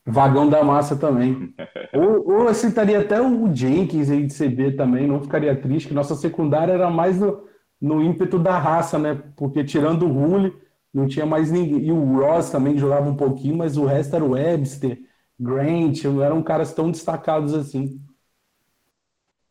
vagão 0.05 0.49
da 0.49 0.63
massa 0.63 0.95
também. 0.95 1.53
Ou, 1.93 2.27
ou 2.27 2.47
eu 2.47 2.53
citaria 2.53 2.99
até 2.99 3.21
o 3.21 3.53
Jenkins 3.55 4.09
aí 4.09 4.27
de 4.27 4.33
CB 4.33 4.73
também, 4.73 5.07
não 5.07 5.21
ficaria 5.21 5.59
triste, 5.59 5.87
que 5.87 5.93
nossa 5.93 6.15
secundária 6.15 6.73
era 6.73 6.89
mais 6.89 7.17
no, 7.17 7.47
no 7.79 8.03
ímpeto 8.03 8.37
da 8.37 8.59
raça, 8.59 8.99
né? 8.99 9.21
Porque 9.35 9.63
tirando 9.63 10.05
o 10.05 10.11
Rule, 10.11 10.53
não 10.93 11.07
tinha 11.07 11.25
mais 11.25 11.49
ninguém. 11.49 11.85
E 11.85 11.91
o 11.91 12.19
Ross 12.19 12.49
também 12.49 12.77
jogava 12.77 13.09
um 13.09 13.15
pouquinho, 13.15 13.57
mas 13.57 13.77
o 13.77 13.85
resto 13.85 14.15
era 14.15 14.23
o 14.23 14.31
Webster, 14.31 14.99
Grant, 15.39 16.03
não 16.03 16.21
eram 16.21 16.43
caras 16.43 16.73
tão 16.73 16.91
destacados 16.91 17.53
assim. 17.53 17.99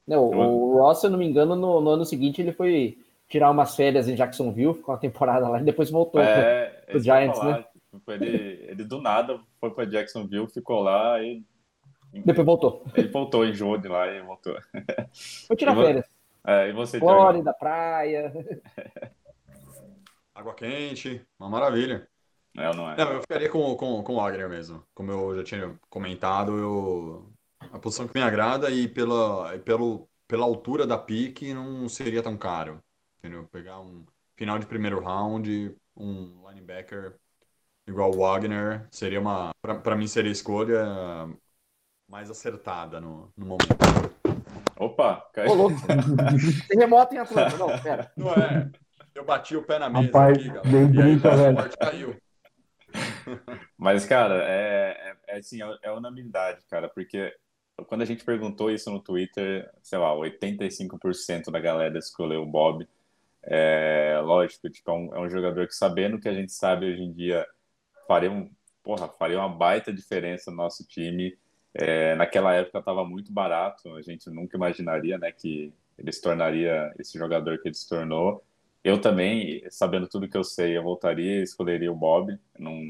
Não, 0.07 0.25
o 0.29 0.79
Ross, 0.79 1.01
se 1.01 1.07
eu 1.07 1.11
não 1.11 1.19
me 1.19 1.27
engano, 1.27 1.57
no, 1.57 1.81
no 1.81 1.91
ano 1.91 2.05
seguinte 2.05 2.41
ele 2.41 2.53
foi 2.53 2.99
tirar 3.29 3.51
umas 3.51 3.75
férias 3.75 4.09
em 4.09 4.15
Jacksonville, 4.15 4.75
ficou 4.75 4.95
uma 4.95 5.01
temporada 5.01 5.49
lá 5.49 5.61
e 5.61 5.65
depois 5.65 5.91
voltou. 5.91 6.21
É, 6.21 6.67
pro 6.89 6.99
ia 6.99 7.03
Giants, 7.03 7.39
falar. 7.39 7.59
né? 7.59 7.65
Tipo, 7.93 8.13
ele, 8.13 8.65
ele 8.69 8.85
do 8.85 9.01
nada 9.01 9.41
foi 9.59 9.71
para 9.71 9.85
Jacksonville, 9.87 10.47
ficou 10.49 10.81
lá 10.81 11.21
e 11.23 11.43
Depois 12.13 12.47
voltou. 12.47 12.85
ele 12.95 13.09
voltou 13.09 13.45
em 13.45 13.53
julho 13.53 13.81
de 13.81 13.89
lá 13.89 14.07
e 14.07 14.21
voltou. 14.23 14.57
Foi 15.47 15.57
tirar 15.57 15.77
E 15.77 15.83
férias. 15.83 16.07
É, 16.47 16.69
e 16.69 16.73
você? 16.73 16.99
Flórida, 17.01 17.53
praia. 17.53 18.33
Água 20.35 20.55
quente, 20.55 21.25
uma 21.39 21.49
maravilha. 21.49 22.07
Não, 22.55 22.73
não 22.73 22.91
é. 22.91 22.97
Não, 22.97 23.13
eu 23.13 23.21
ficaria 23.23 23.49
com, 23.49 23.75
com, 23.75 24.03
com 24.03 24.13
o 24.13 24.17
Wagner 24.17 24.49
mesmo. 24.49 24.83
Como 24.95 25.11
eu 25.11 25.37
já 25.37 25.43
tinha 25.45 25.75
comentado, 25.91 26.57
eu... 26.57 27.33
a 27.73 27.79
posição 27.79 28.07
que 28.09 28.15
me 28.19 28.23
agrada 28.23 28.71
e 28.71 28.89
pela, 28.89 29.55
e 29.55 29.59
pelo, 29.59 30.09
pela 30.27 30.45
altura 30.45 30.87
da 30.87 30.99
pique 30.99 31.53
não 31.55 31.89
seria 31.89 32.23
tão 32.23 32.37
caro. 32.37 32.83
Entendeu? 33.19 33.47
Pegar 33.49 33.81
um 33.81 34.05
final 34.37 34.59
de 34.59 34.67
primeiro 34.67 35.01
round, 35.01 35.77
um 35.97 36.49
linebacker 36.49 37.17
igual 37.87 38.11
o 38.11 38.19
Wagner, 38.19 38.87
seria 38.91 39.21
uma. 39.21 39.51
Pra, 39.63 39.77
pra 39.77 39.97
mim 39.97 40.07
seria 40.07 40.31
a 40.31 40.33
escolha 40.33 40.85
mais 42.09 42.31
acertada 42.31 43.01
no, 43.01 43.33
no 43.37 43.47
momento. 43.47 43.77
Opa, 44.79 45.29
caiu. 45.33 45.53
Ô. 45.53 45.71
Terremoto 46.69 47.15
em 47.15 47.19
Atlanta. 47.19 47.57
Não, 47.57 47.79
pera. 47.81 48.13
Não 48.17 48.31
é? 48.33 48.71
Eu 49.15 49.25
bati 49.25 49.57
o 49.57 49.63
pé 49.65 49.79
na 49.79 49.89
mesa 49.89 50.07
Rapaz, 50.09 50.39
aqui, 50.39 50.51
galera. 50.51 50.69
bem 50.71 50.93
E 50.93 51.03
aí 51.03 51.17
brinca, 51.17 51.29
o 51.29 51.37
velho. 51.37 51.71
caiu. 51.79 52.17
Mas, 53.77 54.05
cara, 54.07 54.43
é, 54.45 55.17
é, 55.29 55.37
é 55.37 55.39
assim, 55.39 55.63
é, 55.63 55.79
é 55.83 55.93
unanimidade, 55.93 56.65
cara, 56.69 56.89
porque 56.89 57.35
quando 57.85 58.03
a 58.03 58.07
gente 58.07 58.25
perguntou 58.25 58.71
isso 58.71 58.91
no 58.91 59.01
Twitter, 59.01 59.71
sei 59.83 59.99
lá, 59.99 60.15
85% 60.15 61.51
da 61.51 61.61
galera 61.61 61.99
escolheu 61.99 62.43
o 62.43 62.47
Bob. 62.47 62.89
É, 63.43 64.19
lógico, 64.25 64.69
tipo, 64.71 64.91
é 64.91 64.95
um, 64.95 65.15
é 65.15 65.21
um 65.21 65.31
jogador 65.31 65.67
que 65.67 65.75
sabendo 65.75 66.19
que 66.19 66.29
a 66.29 66.35
gente 66.35 66.53
sabe 66.53 66.87
hoje 66.87 67.03
em 67.03 67.13
dia 67.13 67.47
faria, 68.09 68.31
um, 68.31 68.51
porra, 68.83 69.09
faria 69.09 69.39
uma 69.39 69.49
baita 69.49 69.93
diferença 69.93 70.51
no 70.51 70.57
nosso 70.57 70.87
time. 70.87 71.37
É, 71.75 72.15
naquela 72.15 72.55
época 72.55 72.79
estava 72.79 73.05
muito 73.05 73.33
barato, 73.33 73.95
a 73.95 74.03
gente 74.03 74.31
nunca 74.31 74.57
imaginaria, 74.57 75.19
né, 75.19 75.31
que 75.31 75.73
ele 75.99 76.13
se 76.13 76.23
tornaria 76.23 76.93
esse 76.99 77.19
jogador 77.19 77.59
que 77.61 77.69
ele 77.69 77.75
se 77.75 77.89
tornou. 77.89 78.43
Eu 78.83 79.01
também, 79.01 79.63
sabendo 79.71 80.09
tudo 80.09 80.29
que 80.29 80.37
eu 80.37 80.45
sei, 80.45 80.77
eu 80.77 80.83
voltaria 80.83 81.41
e 81.41 81.43
escolheria 81.43 81.93
o 81.93 81.97
Bob. 81.97 82.39
Não, 82.59 82.81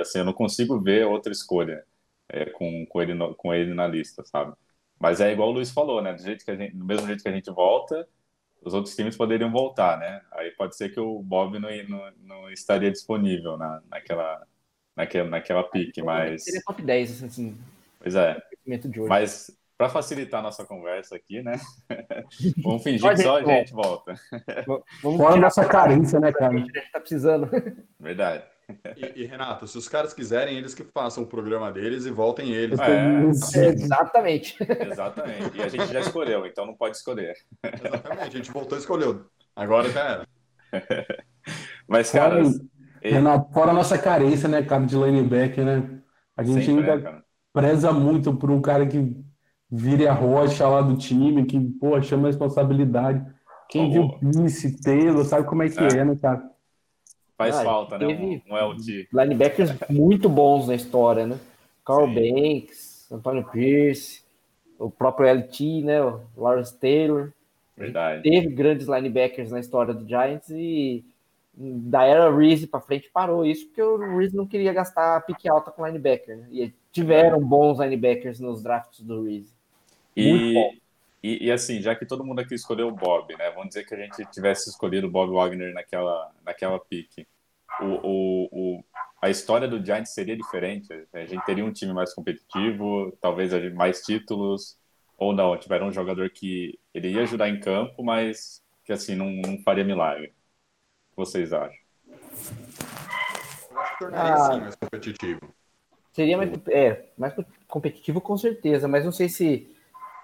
assim, 0.00 0.18
eu 0.18 0.24
não 0.24 0.32
consigo 0.32 0.80
ver 0.80 1.06
outra 1.06 1.30
escolha 1.30 1.84
é, 2.28 2.46
com, 2.46 2.86
com, 2.86 3.02
ele 3.02 3.14
no- 3.14 3.34
com 3.34 3.52
ele 3.54 3.74
na 3.74 3.86
lista, 3.86 4.24
sabe? 4.24 4.54
Mas 4.98 5.20
é 5.20 5.32
igual 5.32 5.50
o 5.50 5.52
Luiz 5.52 5.70
falou, 5.70 6.02
né? 6.02 6.12
Do, 6.14 6.22
jeito 6.22 6.44
que 6.44 6.50
a 6.50 6.56
gente, 6.56 6.74
do 6.76 6.84
mesmo 6.84 7.06
jeito 7.06 7.22
que 7.22 7.28
a 7.28 7.32
gente 7.32 7.50
volta, 7.50 8.08
os 8.62 8.74
outros 8.74 8.96
times 8.96 9.16
poderiam 9.16 9.50
voltar, 9.50 9.98
né? 9.98 10.22
Aí 10.32 10.50
pode 10.52 10.76
ser 10.76 10.88
que 10.88 10.98
o 10.98 11.22
Bob 11.22 11.58
não, 11.58 11.68
não, 11.88 12.12
não 12.22 12.50
estaria 12.50 12.90
disponível 12.90 13.56
na, 13.56 13.82
naquela, 13.88 14.46
naquela, 14.96 15.28
naquela 15.28 15.64
pique, 15.64 16.02
mas... 16.02 16.44
Seria 16.44 16.62
top 16.62 16.82
10, 16.82 17.24
assim, 17.24 17.58
Pois 18.00 18.14
é. 18.14 18.40
Mas 19.08 19.50
para 19.76 19.88
facilitar 19.88 20.40
a 20.40 20.42
nossa 20.42 20.64
conversa 20.64 21.16
aqui, 21.16 21.42
né? 21.42 21.60
Vamos 22.62 22.82
fingir 22.82 23.00
Só 23.00 23.08
a 23.10 23.14
que 23.14 23.22
só 23.22 23.36
a 23.36 23.44
gente 23.44 23.72
volta. 23.72 24.14
Vamos 25.02 25.18
Fora 25.18 25.36
nossa 25.36 25.60
essa 25.60 25.70
carência, 25.70 26.18
né, 26.18 26.32
cara? 26.32 26.54
a 26.54 26.58
gente 26.58 26.92
tá 26.92 27.00
precisando. 27.00 27.50
Verdade. 28.00 28.44
E, 28.96 29.22
e, 29.22 29.26
Renato, 29.26 29.66
se 29.66 29.78
os 29.78 29.88
caras 29.88 30.12
quiserem, 30.12 30.56
eles 30.56 30.74
que 30.74 30.82
façam 30.82 31.22
o 31.22 31.26
programa 31.26 31.70
deles 31.70 32.04
e 32.04 32.10
voltem 32.10 32.50
eles. 32.52 32.78
É. 32.80 33.66
Exatamente. 33.68 34.56
Exatamente. 34.60 35.56
E 35.56 35.62
a 35.62 35.68
gente 35.68 35.86
já 35.92 36.00
escolheu, 36.00 36.44
então 36.46 36.66
não 36.66 36.74
pode 36.74 36.96
escolher. 36.96 37.34
Exatamente, 37.62 38.22
a 38.22 38.30
gente 38.30 38.50
voltou 38.50 38.76
e 38.76 38.80
escolheu. 38.80 39.26
Agora 39.54 39.88
já 39.90 40.00
era. 40.00 40.26
Mas, 41.88 42.10
cara, 42.10 42.42
Fora, 42.44 42.54
Renato, 43.02 43.52
fora 43.52 43.70
a 43.70 43.74
nossa 43.74 43.96
carência, 43.96 44.48
né, 44.48 44.62
cara, 44.62 44.84
de 44.84 44.96
linebacker, 44.96 45.64
né? 45.64 46.00
A 46.36 46.42
gente 46.42 46.64
sempre, 46.66 46.90
ainda 46.90 47.10
né, 47.12 47.20
preza 47.52 47.92
muito 47.92 48.34
por 48.34 48.50
um 48.50 48.60
cara 48.60 48.84
que 48.86 49.16
vire 49.70 50.08
a 50.08 50.12
rocha 50.12 50.66
lá 50.68 50.82
do 50.82 50.96
time, 50.96 51.44
que, 51.46 51.58
pô, 51.78 52.00
chama 52.02 52.24
a 52.24 52.26
responsabilidade. 52.30 53.24
Quem 53.68 53.88
Oh. 53.88 53.92
viu 54.20 54.32
Pierce, 54.32 54.80
Taylor, 54.80 55.24
sabe 55.24 55.46
como 55.46 55.62
é 55.62 55.68
que 55.68 55.78
É. 55.78 55.98
é, 55.98 56.04
né, 56.04 56.16
cara? 56.20 56.42
Faz 57.36 57.56
Ah, 57.56 57.64
falta, 57.64 57.98
né? 57.98 58.06
Um, 58.06 58.40
um 58.52 58.56
LT. 58.56 59.08
Linebackers 59.12 59.70
muito 59.90 60.28
bons 60.28 60.66
na 60.68 60.74
história, 60.74 61.26
né? 61.26 61.38
Carl 61.84 62.06
Sim. 62.06 62.14
Banks, 62.14 63.08
Antônio 63.12 63.44
Pierce, 63.50 64.22
o 64.78 64.90
próprio 64.90 65.28
LT, 65.28 65.82
né? 65.82 66.02
O 66.02 66.22
Lawrence 66.36 66.76
Taylor. 66.78 67.32
Verdade. 67.76 68.22
Teve 68.22 68.48
grandes 68.48 68.86
linebackers 68.86 69.50
na 69.50 69.60
história 69.60 69.92
do 69.92 70.08
Giants 70.08 70.48
e 70.50 71.04
da 71.54 72.04
era 72.04 72.34
Reese 72.34 72.66
para 72.66 72.80
frente 72.80 73.10
parou 73.12 73.44
isso 73.44 73.66
porque 73.66 73.82
o 73.82 74.16
Reese 74.16 74.36
não 74.36 74.46
queria 74.46 74.72
gastar 74.72 75.20
pique 75.22 75.48
alta 75.48 75.70
com 75.70 75.86
linebacker. 75.86 76.38
Né? 76.38 76.48
E 76.50 76.74
tiveram 76.90 77.40
bons 77.40 77.78
linebackers 77.78 78.40
nos 78.40 78.62
drafts 78.62 79.00
do 79.00 79.24
Reese. 79.24 79.52
Muito 80.16 80.54
bom. 80.54 80.85
E, 81.26 81.46
e, 81.46 81.50
assim, 81.50 81.82
já 81.82 81.92
que 81.96 82.06
todo 82.06 82.24
mundo 82.24 82.38
aqui 82.38 82.54
escolheu 82.54 82.86
o 82.86 82.94
Bob, 82.94 83.36
né? 83.36 83.50
Vamos 83.50 83.70
dizer 83.70 83.84
que 83.84 83.92
a 83.92 83.98
gente 83.98 84.24
tivesse 84.30 84.70
escolhido 84.70 85.08
o 85.08 85.10
Bob 85.10 85.32
Wagner 85.32 85.74
naquela, 85.74 86.32
naquela 86.44 86.78
pique. 86.78 87.26
O, 87.80 87.84
o, 87.84 88.48
o, 88.52 88.84
a 89.20 89.28
história 89.28 89.66
do 89.66 89.84
Giants 89.84 90.14
seria 90.14 90.36
diferente. 90.36 90.86
A 91.12 91.26
gente 91.26 91.44
teria 91.44 91.64
um 91.64 91.72
time 91.72 91.92
mais 91.92 92.14
competitivo, 92.14 93.10
talvez 93.20 93.50
mais 93.74 94.02
títulos, 94.02 94.78
ou 95.18 95.32
não. 95.32 95.58
Tiveram 95.58 95.88
um 95.88 95.92
jogador 95.92 96.30
que 96.30 96.78
ele 96.94 97.08
ia 97.08 97.22
ajudar 97.22 97.48
em 97.48 97.58
campo, 97.58 98.04
mas 98.04 98.62
que 98.84 98.92
assim 98.92 99.16
não, 99.16 99.28
não 99.28 99.58
faria 99.64 99.82
milagre. 99.82 100.28
O 100.28 101.10
que 101.10 101.16
vocês 101.16 101.52
acham? 101.52 101.76
Eu 102.08 103.80
acho 103.80 103.98
tornaria 103.98 104.32
Ah. 104.32 104.52
sim 104.52 104.60
mais 104.60 104.76
competitivo. 104.76 105.52
Seria 106.12 106.36
mais, 106.36 106.50
é, 106.68 107.08
mais 107.18 107.34
competitivo 107.66 108.20
com 108.20 108.38
certeza, 108.38 108.86
mas 108.86 109.04
não 109.04 109.12
sei 109.12 109.28
se, 109.28 109.75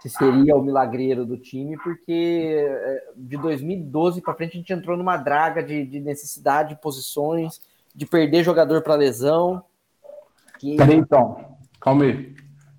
se 0.02 0.08
seria 0.10 0.56
o 0.56 0.62
milagreiro 0.62 1.24
do 1.24 1.36
time, 1.38 1.76
porque 1.78 2.56
é, 2.58 3.12
de 3.16 3.36
2012 3.36 4.20
para 4.20 4.34
frente 4.34 4.56
a 4.56 4.58
gente 4.58 4.72
entrou 4.72 4.96
numa 4.96 5.16
draga 5.16 5.62
de, 5.62 5.86
de 5.86 6.00
necessidade 6.00 6.70
de 6.70 6.80
posições, 6.80 7.60
de 7.94 8.04
perder 8.04 8.42
jogador 8.42 8.82
para 8.82 8.96
lesão. 8.96 9.62
Que, 10.58 10.76
Peraí, 10.76 10.96
então. 10.96 11.56
Calma 11.80 12.04
aí. 12.04 12.34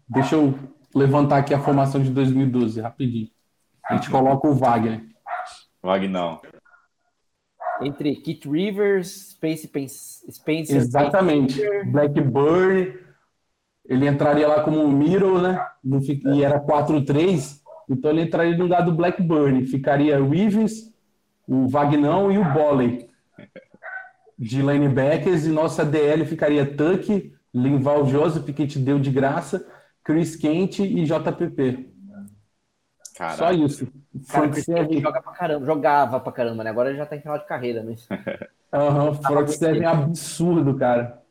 Deixa 0.07 0.35
eu 0.35 0.53
levantar 0.93 1.37
aqui 1.37 1.53
a 1.53 1.59
formação 1.59 2.03
de 2.03 2.09
2012, 2.09 2.81
rapidinho. 2.81 3.29
A 3.89 3.95
gente 3.95 4.09
coloca 4.09 4.45
o 4.47 4.53
Wagner. 4.53 5.01
Vagnão. 5.81 6.41
entre 7.81 8.15
Keith 8.17 8.45
Rivers, 8.45 9.31
Space 9.31 9.67
Pen- 9.67 9.87
Spencer, 9.89 10.77
Exatamente. 10.77 11.61
Blackburn, 11.85 12.97
ele 13.85 14.07
entraria 14.07 14.47
lá 14.47 14.63
como 14.63 14.81
um 14.81 14.91
middle, 14.91 15.41
né? 15.41 15.65
E 16.25 16.43
era 16.43 16.59
4-3, 16.59 17.59
então 17.89 18.11
ele 18.11 18.21
entraria 18.21 18.55
no 18.57 18.63
lugar 18.63 18.83
do 18.83 18.93
Blackburn. 18.93 19.65
Ficaria 19.65 20.21
Rivers, 20.23 20.91
o 21.47 21.67
Vagnão 21.67 22.31
e 22.31 22.37
o 22.37 22.53
Bolley. 22.53 23.09
De 24.39 24.61
linebackers, 24.61 25.45
e 25.45 25.49
nossa 25.49 25.85
DL 25.85 26.25
ficaria 26.25 26.65
Tuck, 26.65 27.33
Linval 27.53 28.07
Joseph, 28.07 28.45
que 28.45 28.65
te 28.65 28.79
deu 28.79 28.97
de 28.99 29.11
graça, 29.11 29.65
Chris 30.03 30.35
Kent 30.35 30.79
e 30.79 31.05
JPP. 31.05 31.93
Caraca. 33.15 33.37
Só 33.37 33.51
isso. 33.51 33.87
cara, 34.27 34.53
seven, 34.53 35.01
joga 35.01 35.21
pra 35.21 35.33
caramba, 35.33 35.65
jogava 35.65 36.19
pra 36.19 36.31
caramba, 36.31 36.63
né? 36.63 36.69
Agora 36.71 36.89
ele 36.89 36.97
já 36.97 37.05
tá 37.05 37.15
em 37.15 37.21
final 37.21 37.37
de 37.37 37.45
carreira, 37.45 37.83
mas 37.83 38.07
aham, 38.73 39.13
front 39.13 39.47
seven 39.49 39.85
absurdo, 39.85 40.75
cara. 40.75 41.22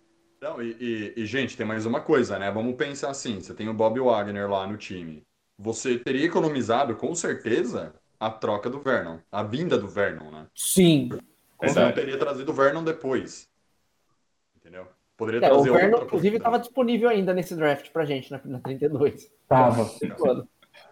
Não, 0.43 0.61
e, 0.61 0.77
e- 0.81 1.13
e, 1.23 1.25
gente, 1.25 1.57
tem 1.57 1.65
mais 1.65 1.87
uma 1.87 2.01
coisa, 2.01 2.37
né? 2.37 2.51
Vamos 2.51 2.75
pensar 2.75 3.11
assim: 3.11 3.41
você 3.41 3.55
tem 3.55 3.69
o 3.69 3.75
Bob 3.75 4.01
Wagner 4.01 4.51
lá 4.51 4.67
no 4.67 4.77
time. 4.77 5.25
Você 5.57 5.97
teria 6.01 6.27
economizado, 6.27 6.97
com 6.97 7.15
certeza, 7.15 7.95
a 8.19 8.29
troca 8.29 8.69
do 8.69 8.81
Vernon, 8.81 9.19
a 9.31 9.45
vinda 9.45 9.79
do 9.79 9.87
Vernon, 9.87 10.33
né? 10.33 10.47
sim. 10.53 11.11
Você 11.63 11.79
não 11.79 11.93
teria 11.93 12.19
trazido 12.19 12.51
o 12.51 12.55
Vernon 12.55 12.83
depois. 12.83 13.49
Entendeu? 14.57 14.89
Poderia 15.17 15.39
É, 15.47 15.53
o 15.53 15.55
trazer 15.55 15.71
Vernon, 15.71 15.91
outra 15.93 16.07
inclusive, 16.07 16.37
estava 16.39 16.59
disponível 16.59 17.09
ainda 17.09 17.33
nesse 17.33 17.55
draft 17.55 17.91
pra 17.93 18.05
gente, 18.05 18.33
na, 18.33 18.41
na 18.45 18.59
32. 18.59 19.31
Tava. 19.49 19.89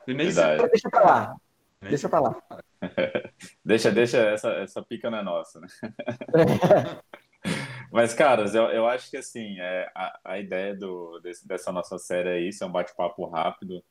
E 0.06 0.14
nem 0.14 0.26
Verdade. 0.28 0.68
Deixa 0.70 0.88
pra 0.88 1.00
lá, 1.02 1.34
se- 1.82 1.88
deixa 1.88 2.08
pra 2.08 2.20
lá. 2.20 2.36
Deixa, 3.64 3.90
deixa, 3.90 4.18
essa, 4.18 4.50
essa 4.52 4.82
pica 4.82 5.10
não 5.10 5.18
é 5.18 5.22
nossa, 5.24 5.58
né? 5.60 5.66
Mas, 7.92 8.14
caras, 8.14 8.54
eu, 8.54 8.64
eu 8.70 8.86
acho 8.86 9.10
que 9.10 9.16
assim, 9.16 9.58
é, 9.60 9.90
a, 9.94 10.20
a 10.24 10.38
ideia 10.38 10.76
do, 10.76 11.18
desse- 11.20 11.46
dessa 11.46 11.72
nossa 11.72 11.98
série 11.98 12.28
é 12.28 12.40
isso, 12.40 12.62
é 12.62 12.66
um 12.66 12.70
bate-papo 12.72 13.26
rápido, 13.28 13.82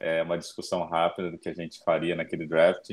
é 0.00 0.22
uma 0.22 0.38
discussão 0.38 0.84
rápida 0.86 1.30
do 1.30 1.38
que 1.38 1.48
a 1.48 1.54
gente 1.54 1.82
faria 1.84 2.16
naquele 2.16 2.46
draft. 2.46 2.90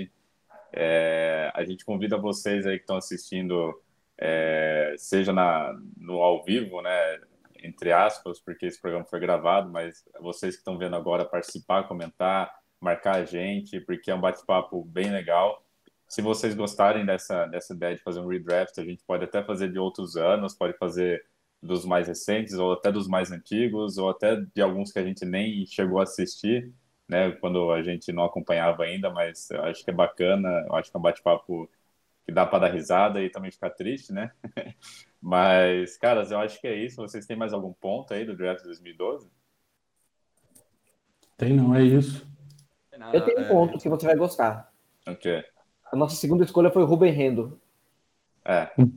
É, 0.74 1.52
a 1.56 1.64
gente 1.66 1.86
convida 1.86 2.18
vocês 2.18 2.66
aí 2.68 2.78
que 2.78 2.84
estão 2.84 2.98
assistindo, 2.98 3.82
é, 4.18 4.96
seja 4.98 5.34
na, 5.34 5.74
no 5.98 6.22
ao 6.22 6.44
vivo, 6.44 6.82
né? 6.82 7.22
Entre 7.64 7.92
aspas, 7.94 8.40
porque 8.40 8.68
esse 8.68 8.82
programa 8.82 9.06
foi 9.06 9.20
gravado, 9.20 9.70
mas 9.72 10.04
vocês 10.22 10.56
que 10.56 10.62
estão 10.62 10.78
vendo 10.78 10.96
agora 10.96 11.26
participar, 11.26 11.88
comentar, 11.88 12.54
marcar 12.82 13.18
a 13.18 13.26
gente, 13.26 13.80
porque 13.82 14.12
é 14.12 14.16
um 14.16 14.22
bate-papo 14.22 14.84
bem 14.86 15.12
legal. 15.12 15.64
Se 16.12 16.22
vocês 16.22 16.54
gostarem 16.54 17.06
dessa, 17.06 17.46
dessa 17.46 17.74
ideia 17.74 17.96
de 17.96 18.04
fazer 18.04 18.20
um 18.20 18.28
redraft, 18.28 18.78
a 18.78 18.84
gente 18.84 19.02
pode 19.06 19.24
até 19.24 19.42
fazer 19.42 19.72
de 19.72 19.80
outros 19.80 20.18
anos, 20.18 20.54
pode 20.54 20.78
fazer 20.78 21.26
dos 21.64 21.86
mais 21.86 22.06
recentes, 22.06 22.56
ou 22.56 22.74
até 22.74 22.92
dos 22.92 23.08
mais 23.08 23.32
antigos, 23.32 23.98
ou 23.98 24.10
até 24.10 24.36
de 24.36 24.62
alguns 24.62 24.92
que 24.92 25.00
a 25.00 25.06
gente 25.06 25.24
nem 25.24 25.66
chegou 25.66 26.02
a 26.02 26.04
assistir, 26.04 26.70
né? 27.08 27.32
Quando 27.32 27.72
a 27.72 27.82
gente 27.82 28.12
não 28.12 28.26
acompanhava 28.26 28.84
ainda, 28.84 29.10
mas 29.10 29.50
eu 29.52 29.64
acho 29.64 29.86
que 29.86 29.90
é 29.90 29.94
bacana, 29.94 30.50
eu 30.68 30.76
acho 30.76 30.92
que 30.92 30.98
é 30.98 31.00
um 31.00 31.02
bate-papo 31.02 31.72
que 32.26 32.34
dá 32.34 32.46
para 32.46 32.68
dar 32.68 32.74
risada 32.74 33.24
e 33.24 33.30
também 33.30 33.50
ficar 33.50 33.70
triste, 33.70 34.12
né? 34.12 34.32
Mas, 35.22 35.96
caras, 35.98 36.30
eu 36.30 36.40
acho 36.40 36.60
que 36.60 36.68
é 36.68 36.76
isso. 36.76 36.98
Vocês 36.98 37.26
têm 37.26 37.38
mais 37.38 37.54
algum 37.54 37.72
ponto 37.72 38.14
aí 38.14 38.26
do 38.26 38.36
draft 38.36 38.64
2012? 38.66 39.32
Tem 41.38 41.54
não, 41.54 41.74
é 41.74 41.84
isso. 41.84 42.28
Eu 43.14 43.24
tenho 43.24 43.40
um 43.40 43.44
É, 43.44 43.50
ponto 43.50 43.80
que 43.80 43.88
você 43.88 44.06
vai 44.06 44.16
gostar. 44.18 44.74
Ok. 45.08 45.44
A 45.92 45.96
nossa 45.96 46.16
segunda 46.16 46.44
escolha 46.44 46.72
foi 46.72 46.84
o 46.84 46.86
Ruben 46.86 47.12
Rendo. 47.12 47.60
É. 48.46 48.70
V- 48.78 48.88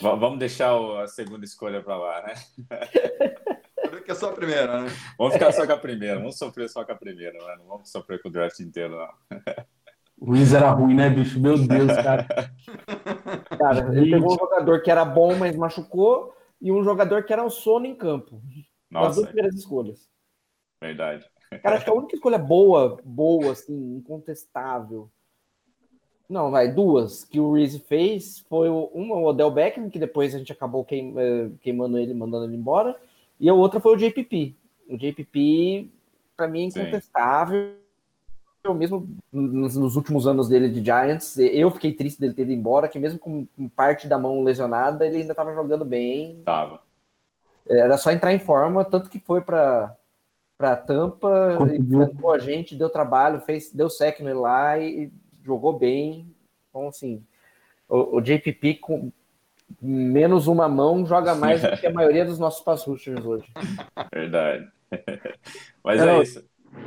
vamos 0.00 0.38
deixar 0.38 0.74
o- 0.76 0.98
a 0.98 1.06
segunda 1.06 1.44
escolha 1.44 1.82
para 1.82 1.96
lá, 1.96 2.22
né? 2.22 2.34
que 4.04 4.10
é 4.10 4.14
só 4.14 4.30
a 4.30 4.32
primeira, 4.32 4.82
né? 4.82 4.90
Vamos 5.16 5.34
ficar 5.34 5.52
só 5.52 5.64
com 5.64 5.72
a 5.72 5.76
primeira, 5.76 6.18
vamos 6.18 6.36
sofrer 6.36 6.68
só 6.68 6.84
com 6.84 6.90
a 6.92 6.96
primeira, 6.96 7.38
né? 7.38 7.56
não 7.58 7.66
vamos 7.66 7.90
sofrer 7.90 8.20
com 8.20 8.28
o 8.28 8.32
draft 8.32 8.58
inteiro, 8.58 8.96
não. 8.96 9.38
O 10.18 10.30
Luiz 10.30 10.52
era 10.52 10.70
ruim, 10.70 10.94
né, 10.94 11.08
bicho? 11.08 11.38
Meu 11.40 11.56
Deus, 11.56 11.92
cara. 11.96 12.26
Cara, 13.58 13.96
ele 13.96 14.10
pegou 14.10 14.34
um 14.34 14.38
jogador 14.38 14.82
que 14.82 14.90
era 14.90 15.04
bom, 15.04 15.36
mas 15.36 15.54
machucou, 15.56 16.34
e 16.60 16.72
um 16.72 16.82
jogador 16.82 17.24
que 17.24 17.32
era 17.32 17.44
um 17.44 17.50
sono 17.50 17.86
em 17.86 17.94
campo. 17.94 18.36
As 18.36 18.52
duas 18.52 19.16
Nossa, 19.16 19.26
primeiras 19.26 19.54
escolhas. 19.54 20.08
verdade. 20.80 21.24
Cara, 21.62 21.76
acho 21.76 21.84
que 21.84 21.90
a 21.90 21.94
única 21.94 22.14
escolha 22.16 22.38
boa, 22.38 22.98
boa, 23.04 23.52
assim, 23.52 23.96
incontestável. 23.96 25.10
Não, 26.32 26.50
vai, 26.50 26.72
duas 26.72 27.24
que 27.24 27.38
o 27.38 27.52
Reese 27.52 27.78
fez 27.78 28.38
foi 28.48 28.66
uma, 28.70 29.16
o 29.16 29.24
Odell 29.26 29.50
Beckham, 29.50 29.90
que 29.90 29.98
depois 29.98 30.34
a 30.34 30.38
gente 30.38 30.50
acabou 30.50 30.82
queim- 30.82 31.14
eh, 31.14 31.50
queimando 31.60 31.98
ele, 31.98 32.14
mandando 32.14 32.46
ele 32.46 32.56
embora, 32.56 32.98
e 33.38 33.50
a 33.50 33.54
outra 33.54 33.78
foi 33.78 33.94
o 33.94 33.98
JPP. 33.98 34.54
O 34.88 34.96
JPP, 34.96 35.90
pra 36.34 36.48
mim, 36.48 36.68
é 36.68 36.70
Sim. 36.70 36.80
incontestável. 36.80 37.74
Eu 38.64 38.72
mesmo 38.72 39.06
nos, 39.30 39.76
nos 39.76 39.94
últimos 39.94 40.26
anos 40.26 40.48
dele 40.48 40.70
de 40.70 40.82
Giants, 40.82 41.36
eu 41.36 41.70
fiquei 41.70 41.92
triste 41.92 42.18
dele 42.18 42.32
ter 42.32 42.42
ido 42.42 42.52
embora, 42.52 42.88
que 42.88 42.98
mesmo 42.98 43.18
com 43.18 43.46
com 43.54 43.68
parte 43.68 44.08
da 44.08 44.18
mão 44.18 44.42
lesionada, 44.42 45.06
ele 45.06 45.18
ainda 45.18 45.32
estava 45.32 45.52
jogando 45.52 45.84
bem, 45.84 46.40
Tava. 46.46 46.80
era 47.68 47.98
só 47.98 48.10
entrar 48.10 48.32
em 48.32 48.38
forma, 48.38 48.86
tanto 48.86 49.10
que 49.10 49.18
foi 49.20 49.42
para 49.42 49.94
para 50.56 50.76
Tampa, 50.76 51.58
enfrentou 51.74 52.32
a 52.32 52.38
gente, 52.38 52.76
deu 52.76 52.88
trabalho, 52.88 53.40
fez, 53.40 53.72
deu 53.72 53.90
sec 53.90 54.20
nele 54.20 54.38
lá 54.38 54.78
e, 54.78 55.04
e 55.04 55.12
jogou 55.44 55.78
bem. 55.78 56.26
Então, 56.68 56.88
assim, 56.88 57.22
o, 57.88 58.16
o 58.16 58.20
JPP 58.20 58.74
com 58.74 59.12
menos 59.80 60.46
uma 60.46 60.68
mão 60.68 61.06
joga 61.06 61.34
mais 61.34 61.62
do 61.62 61.76
que 61.76 61.86
a 61.86 61.92
maioria 61.92 62.24
dos 62.24 62.38
nossos 62.38 62.62
pass 62.62 62.84
rushers 62.84 63.24
hoje. 63.24 63.46
Verdade. 64.12 64.68
Mas 65.82 66.00
Não, 66.00 66.08
é 66.08 66.22
isso. 66.22 66.44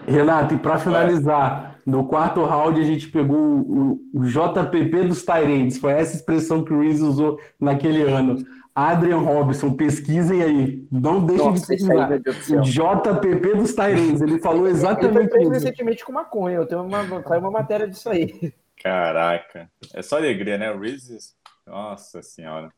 Renato, 0.07 0.55
e 0.55 0.57
para 0.57 0.79
finalizar, 0.79 1.79
no 1.85 2.07
quarto 2.07 2.43
round 2.43 2.79
a 2.79 2.83
gente 2.83 3.07
pegou 3.09 3.37
o, 3.37 4.01
o 4.13 4.25
JPP 4.25 5.03
dos 5.03 5.23
Tyrants. 5.23 5.77
Foi 5.77 5.91
essa 5.91 6.15
expressão 6.15 6.63
que 6.63 6.73
o 6.73 6.81
Reese 6.81 7.03
usou 7.03 7.39
naquele 7.59 8.01
ano. 8.01 8.43
Adrian 8.75 9.19
Robinson, 9.19 9.73
pesquisem 9.73 10.43
aí. 10.43 10.87
Não 10.91 11.25
deixem 11.25 11.53
de 11.53 11.59
Nossa, 11.59 11.71
aí, 11.73 12.21
pesquisar. 12.21 12.59
do 12.59 12.63
JPP 12.63 13.55
dos 13.55 13.73
Tyrants. 13.73 14.21
Ele 14.21 14.39
falou 14.39 14.67
Ele 14.67 14.75
exatamente 14.75 15.29
preso 15.29 15.43
isso. 15.43 15.51
recentemente 15.63 16.03
com 16.03 16.11
maconha, 16.11 16.57
eu 16.57 16.67
tenho 16.67 16.83
uma, 16.83 17.23
saiu 17.23 17.39
uma 17.39 17.51
matéria 17.51 17.87
disso 17.87 18.09
aí. 18.09 18.53
Caraca. 18.83 19.71
É 19.93 20.01
só 20.01 20.17
alegria, 20.17 20.57
né? 20.57 20.71
O 20.71 20.79
Reeves, 20.79 21.35
nossa 21.65 22.21
senhora. 22.21 22.69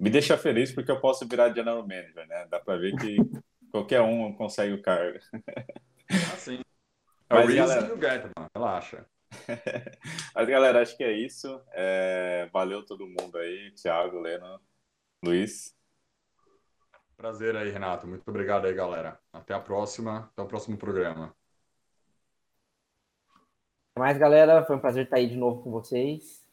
Me 0.00 0.10
deixa 0.10 0.36
feliz 0.36 0.72
porque 0.72 0.90
eu 0.90 1.00
posso 1.00 1.26
virar 1.26 1.54
general 1.54 1.80
manager, 1.82 2.26
né? 2.26 2.46
Dá 2.50 2.58
pra 2.58 2.76
ver 2.76 2.94
que 2.96 3.16
qualquer 3.70 4.00
um 4.02 4.32
consegue 4.32 4.74
o 4.74 4.82
cargo. 4.82 5.18
Ah, 6.10 6.36
sim. 6.36 6.58
É 7.28 7.34
Mas, 7.34 7.44
o 7.44 7.48
Reese 7.48 7.58
galera- 7.66 7.86
e 7.88 7.92
o 7.92 7.96
Gatman, 7.96 8.46
relaxa. 8.54 9.04
Mas, 10.32 10.48
galera, 10.48 10.80
acho 10.82 10.96
que 10.96 11.02
é 11.02 11.10
isso. 11.10 11.60
É, 11.72 12.48
Valeu 12.52 12.84
todo 12.86 13.04
mundo 13.04 13.36
aí. 13.36 13.72
Thiago, 13.72 14.20
Leno, 14.20 14.60
Luiz. 15.24 15.74
Prazer 17.16 17.56
aí, 17.56 17.70
Renato. 17.70 18.06
Muito 18.06 18.28
obrigado 18.28 18.66
aí, 18.66 18.74
galera. 18.74 19.18
Até 19.32 19.54
a 19.54 19.60
próxima. 19.60 20.30
Até 20.32 20.42
o 20.42 20.46
próximo 20.46 20.76
programa. 20.76 21.34
Mas, 23.98 24.18
galera, 24.18 24.64
foi 24.64 24.76
um 24.76 24.80
prazer 24.80 25.04
estar 25.04 25.16
aí 25.16 25.26
de 25.26 25.36
novo 25.36 25.62
com 25.62 25.70
vocês. 25.70 26.44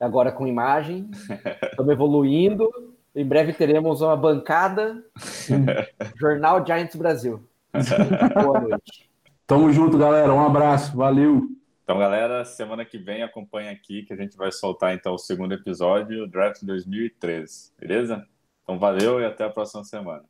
Agora 0.00 0.32
com 0.32 0.46
imagem. 0.46 1.08
Estamos 1.70 1.92
evoluindo. 1.92 2.68
Em 3.14 3.24
breve 3.24 3.52
teremos 3.52 4.00
uma 4.00 4.16
bancada. 4.16 5.04
Jornal 6.18 6.66
Giants 6.66 6.96
Brasil. 6.96 7.42
Boa 8.34 8.60
noite. 8.60 9.08
Tamo 9.46 9.72
junto, 9.72 9.96
galera. 9.96 10.32
Um 10.32 10.44
abraço. 10.44 10.96
Valeu. 10.96 11.57
Então, 11.88 11.98
galera, 11.98 12.44
semana 12.44 12.84
que 12.84 12.98
vem 12.98 13.22
acompanha 13.22 13.70
aqui 13.70 14.02
que 14.02 14.12
a 14.12 14.16
gente 14.16 14.36
vai 14.36 14.52
soltar 14.52 14.94
então 14.94 15.14
o 15.14 15.18
segundo 15.18 15.54
episódio, 15.54 16.26
Draft 16.26 16.62
2013, 16.62 17.72
beleza? 17.78 18.28
Então, 18.62 18.78
valeu 18.78 19.18
e 19.22 19.24
até 19.24 19.44
a 19.44 19.48
próxima 19.48 19.82
semana. 19.82 20.22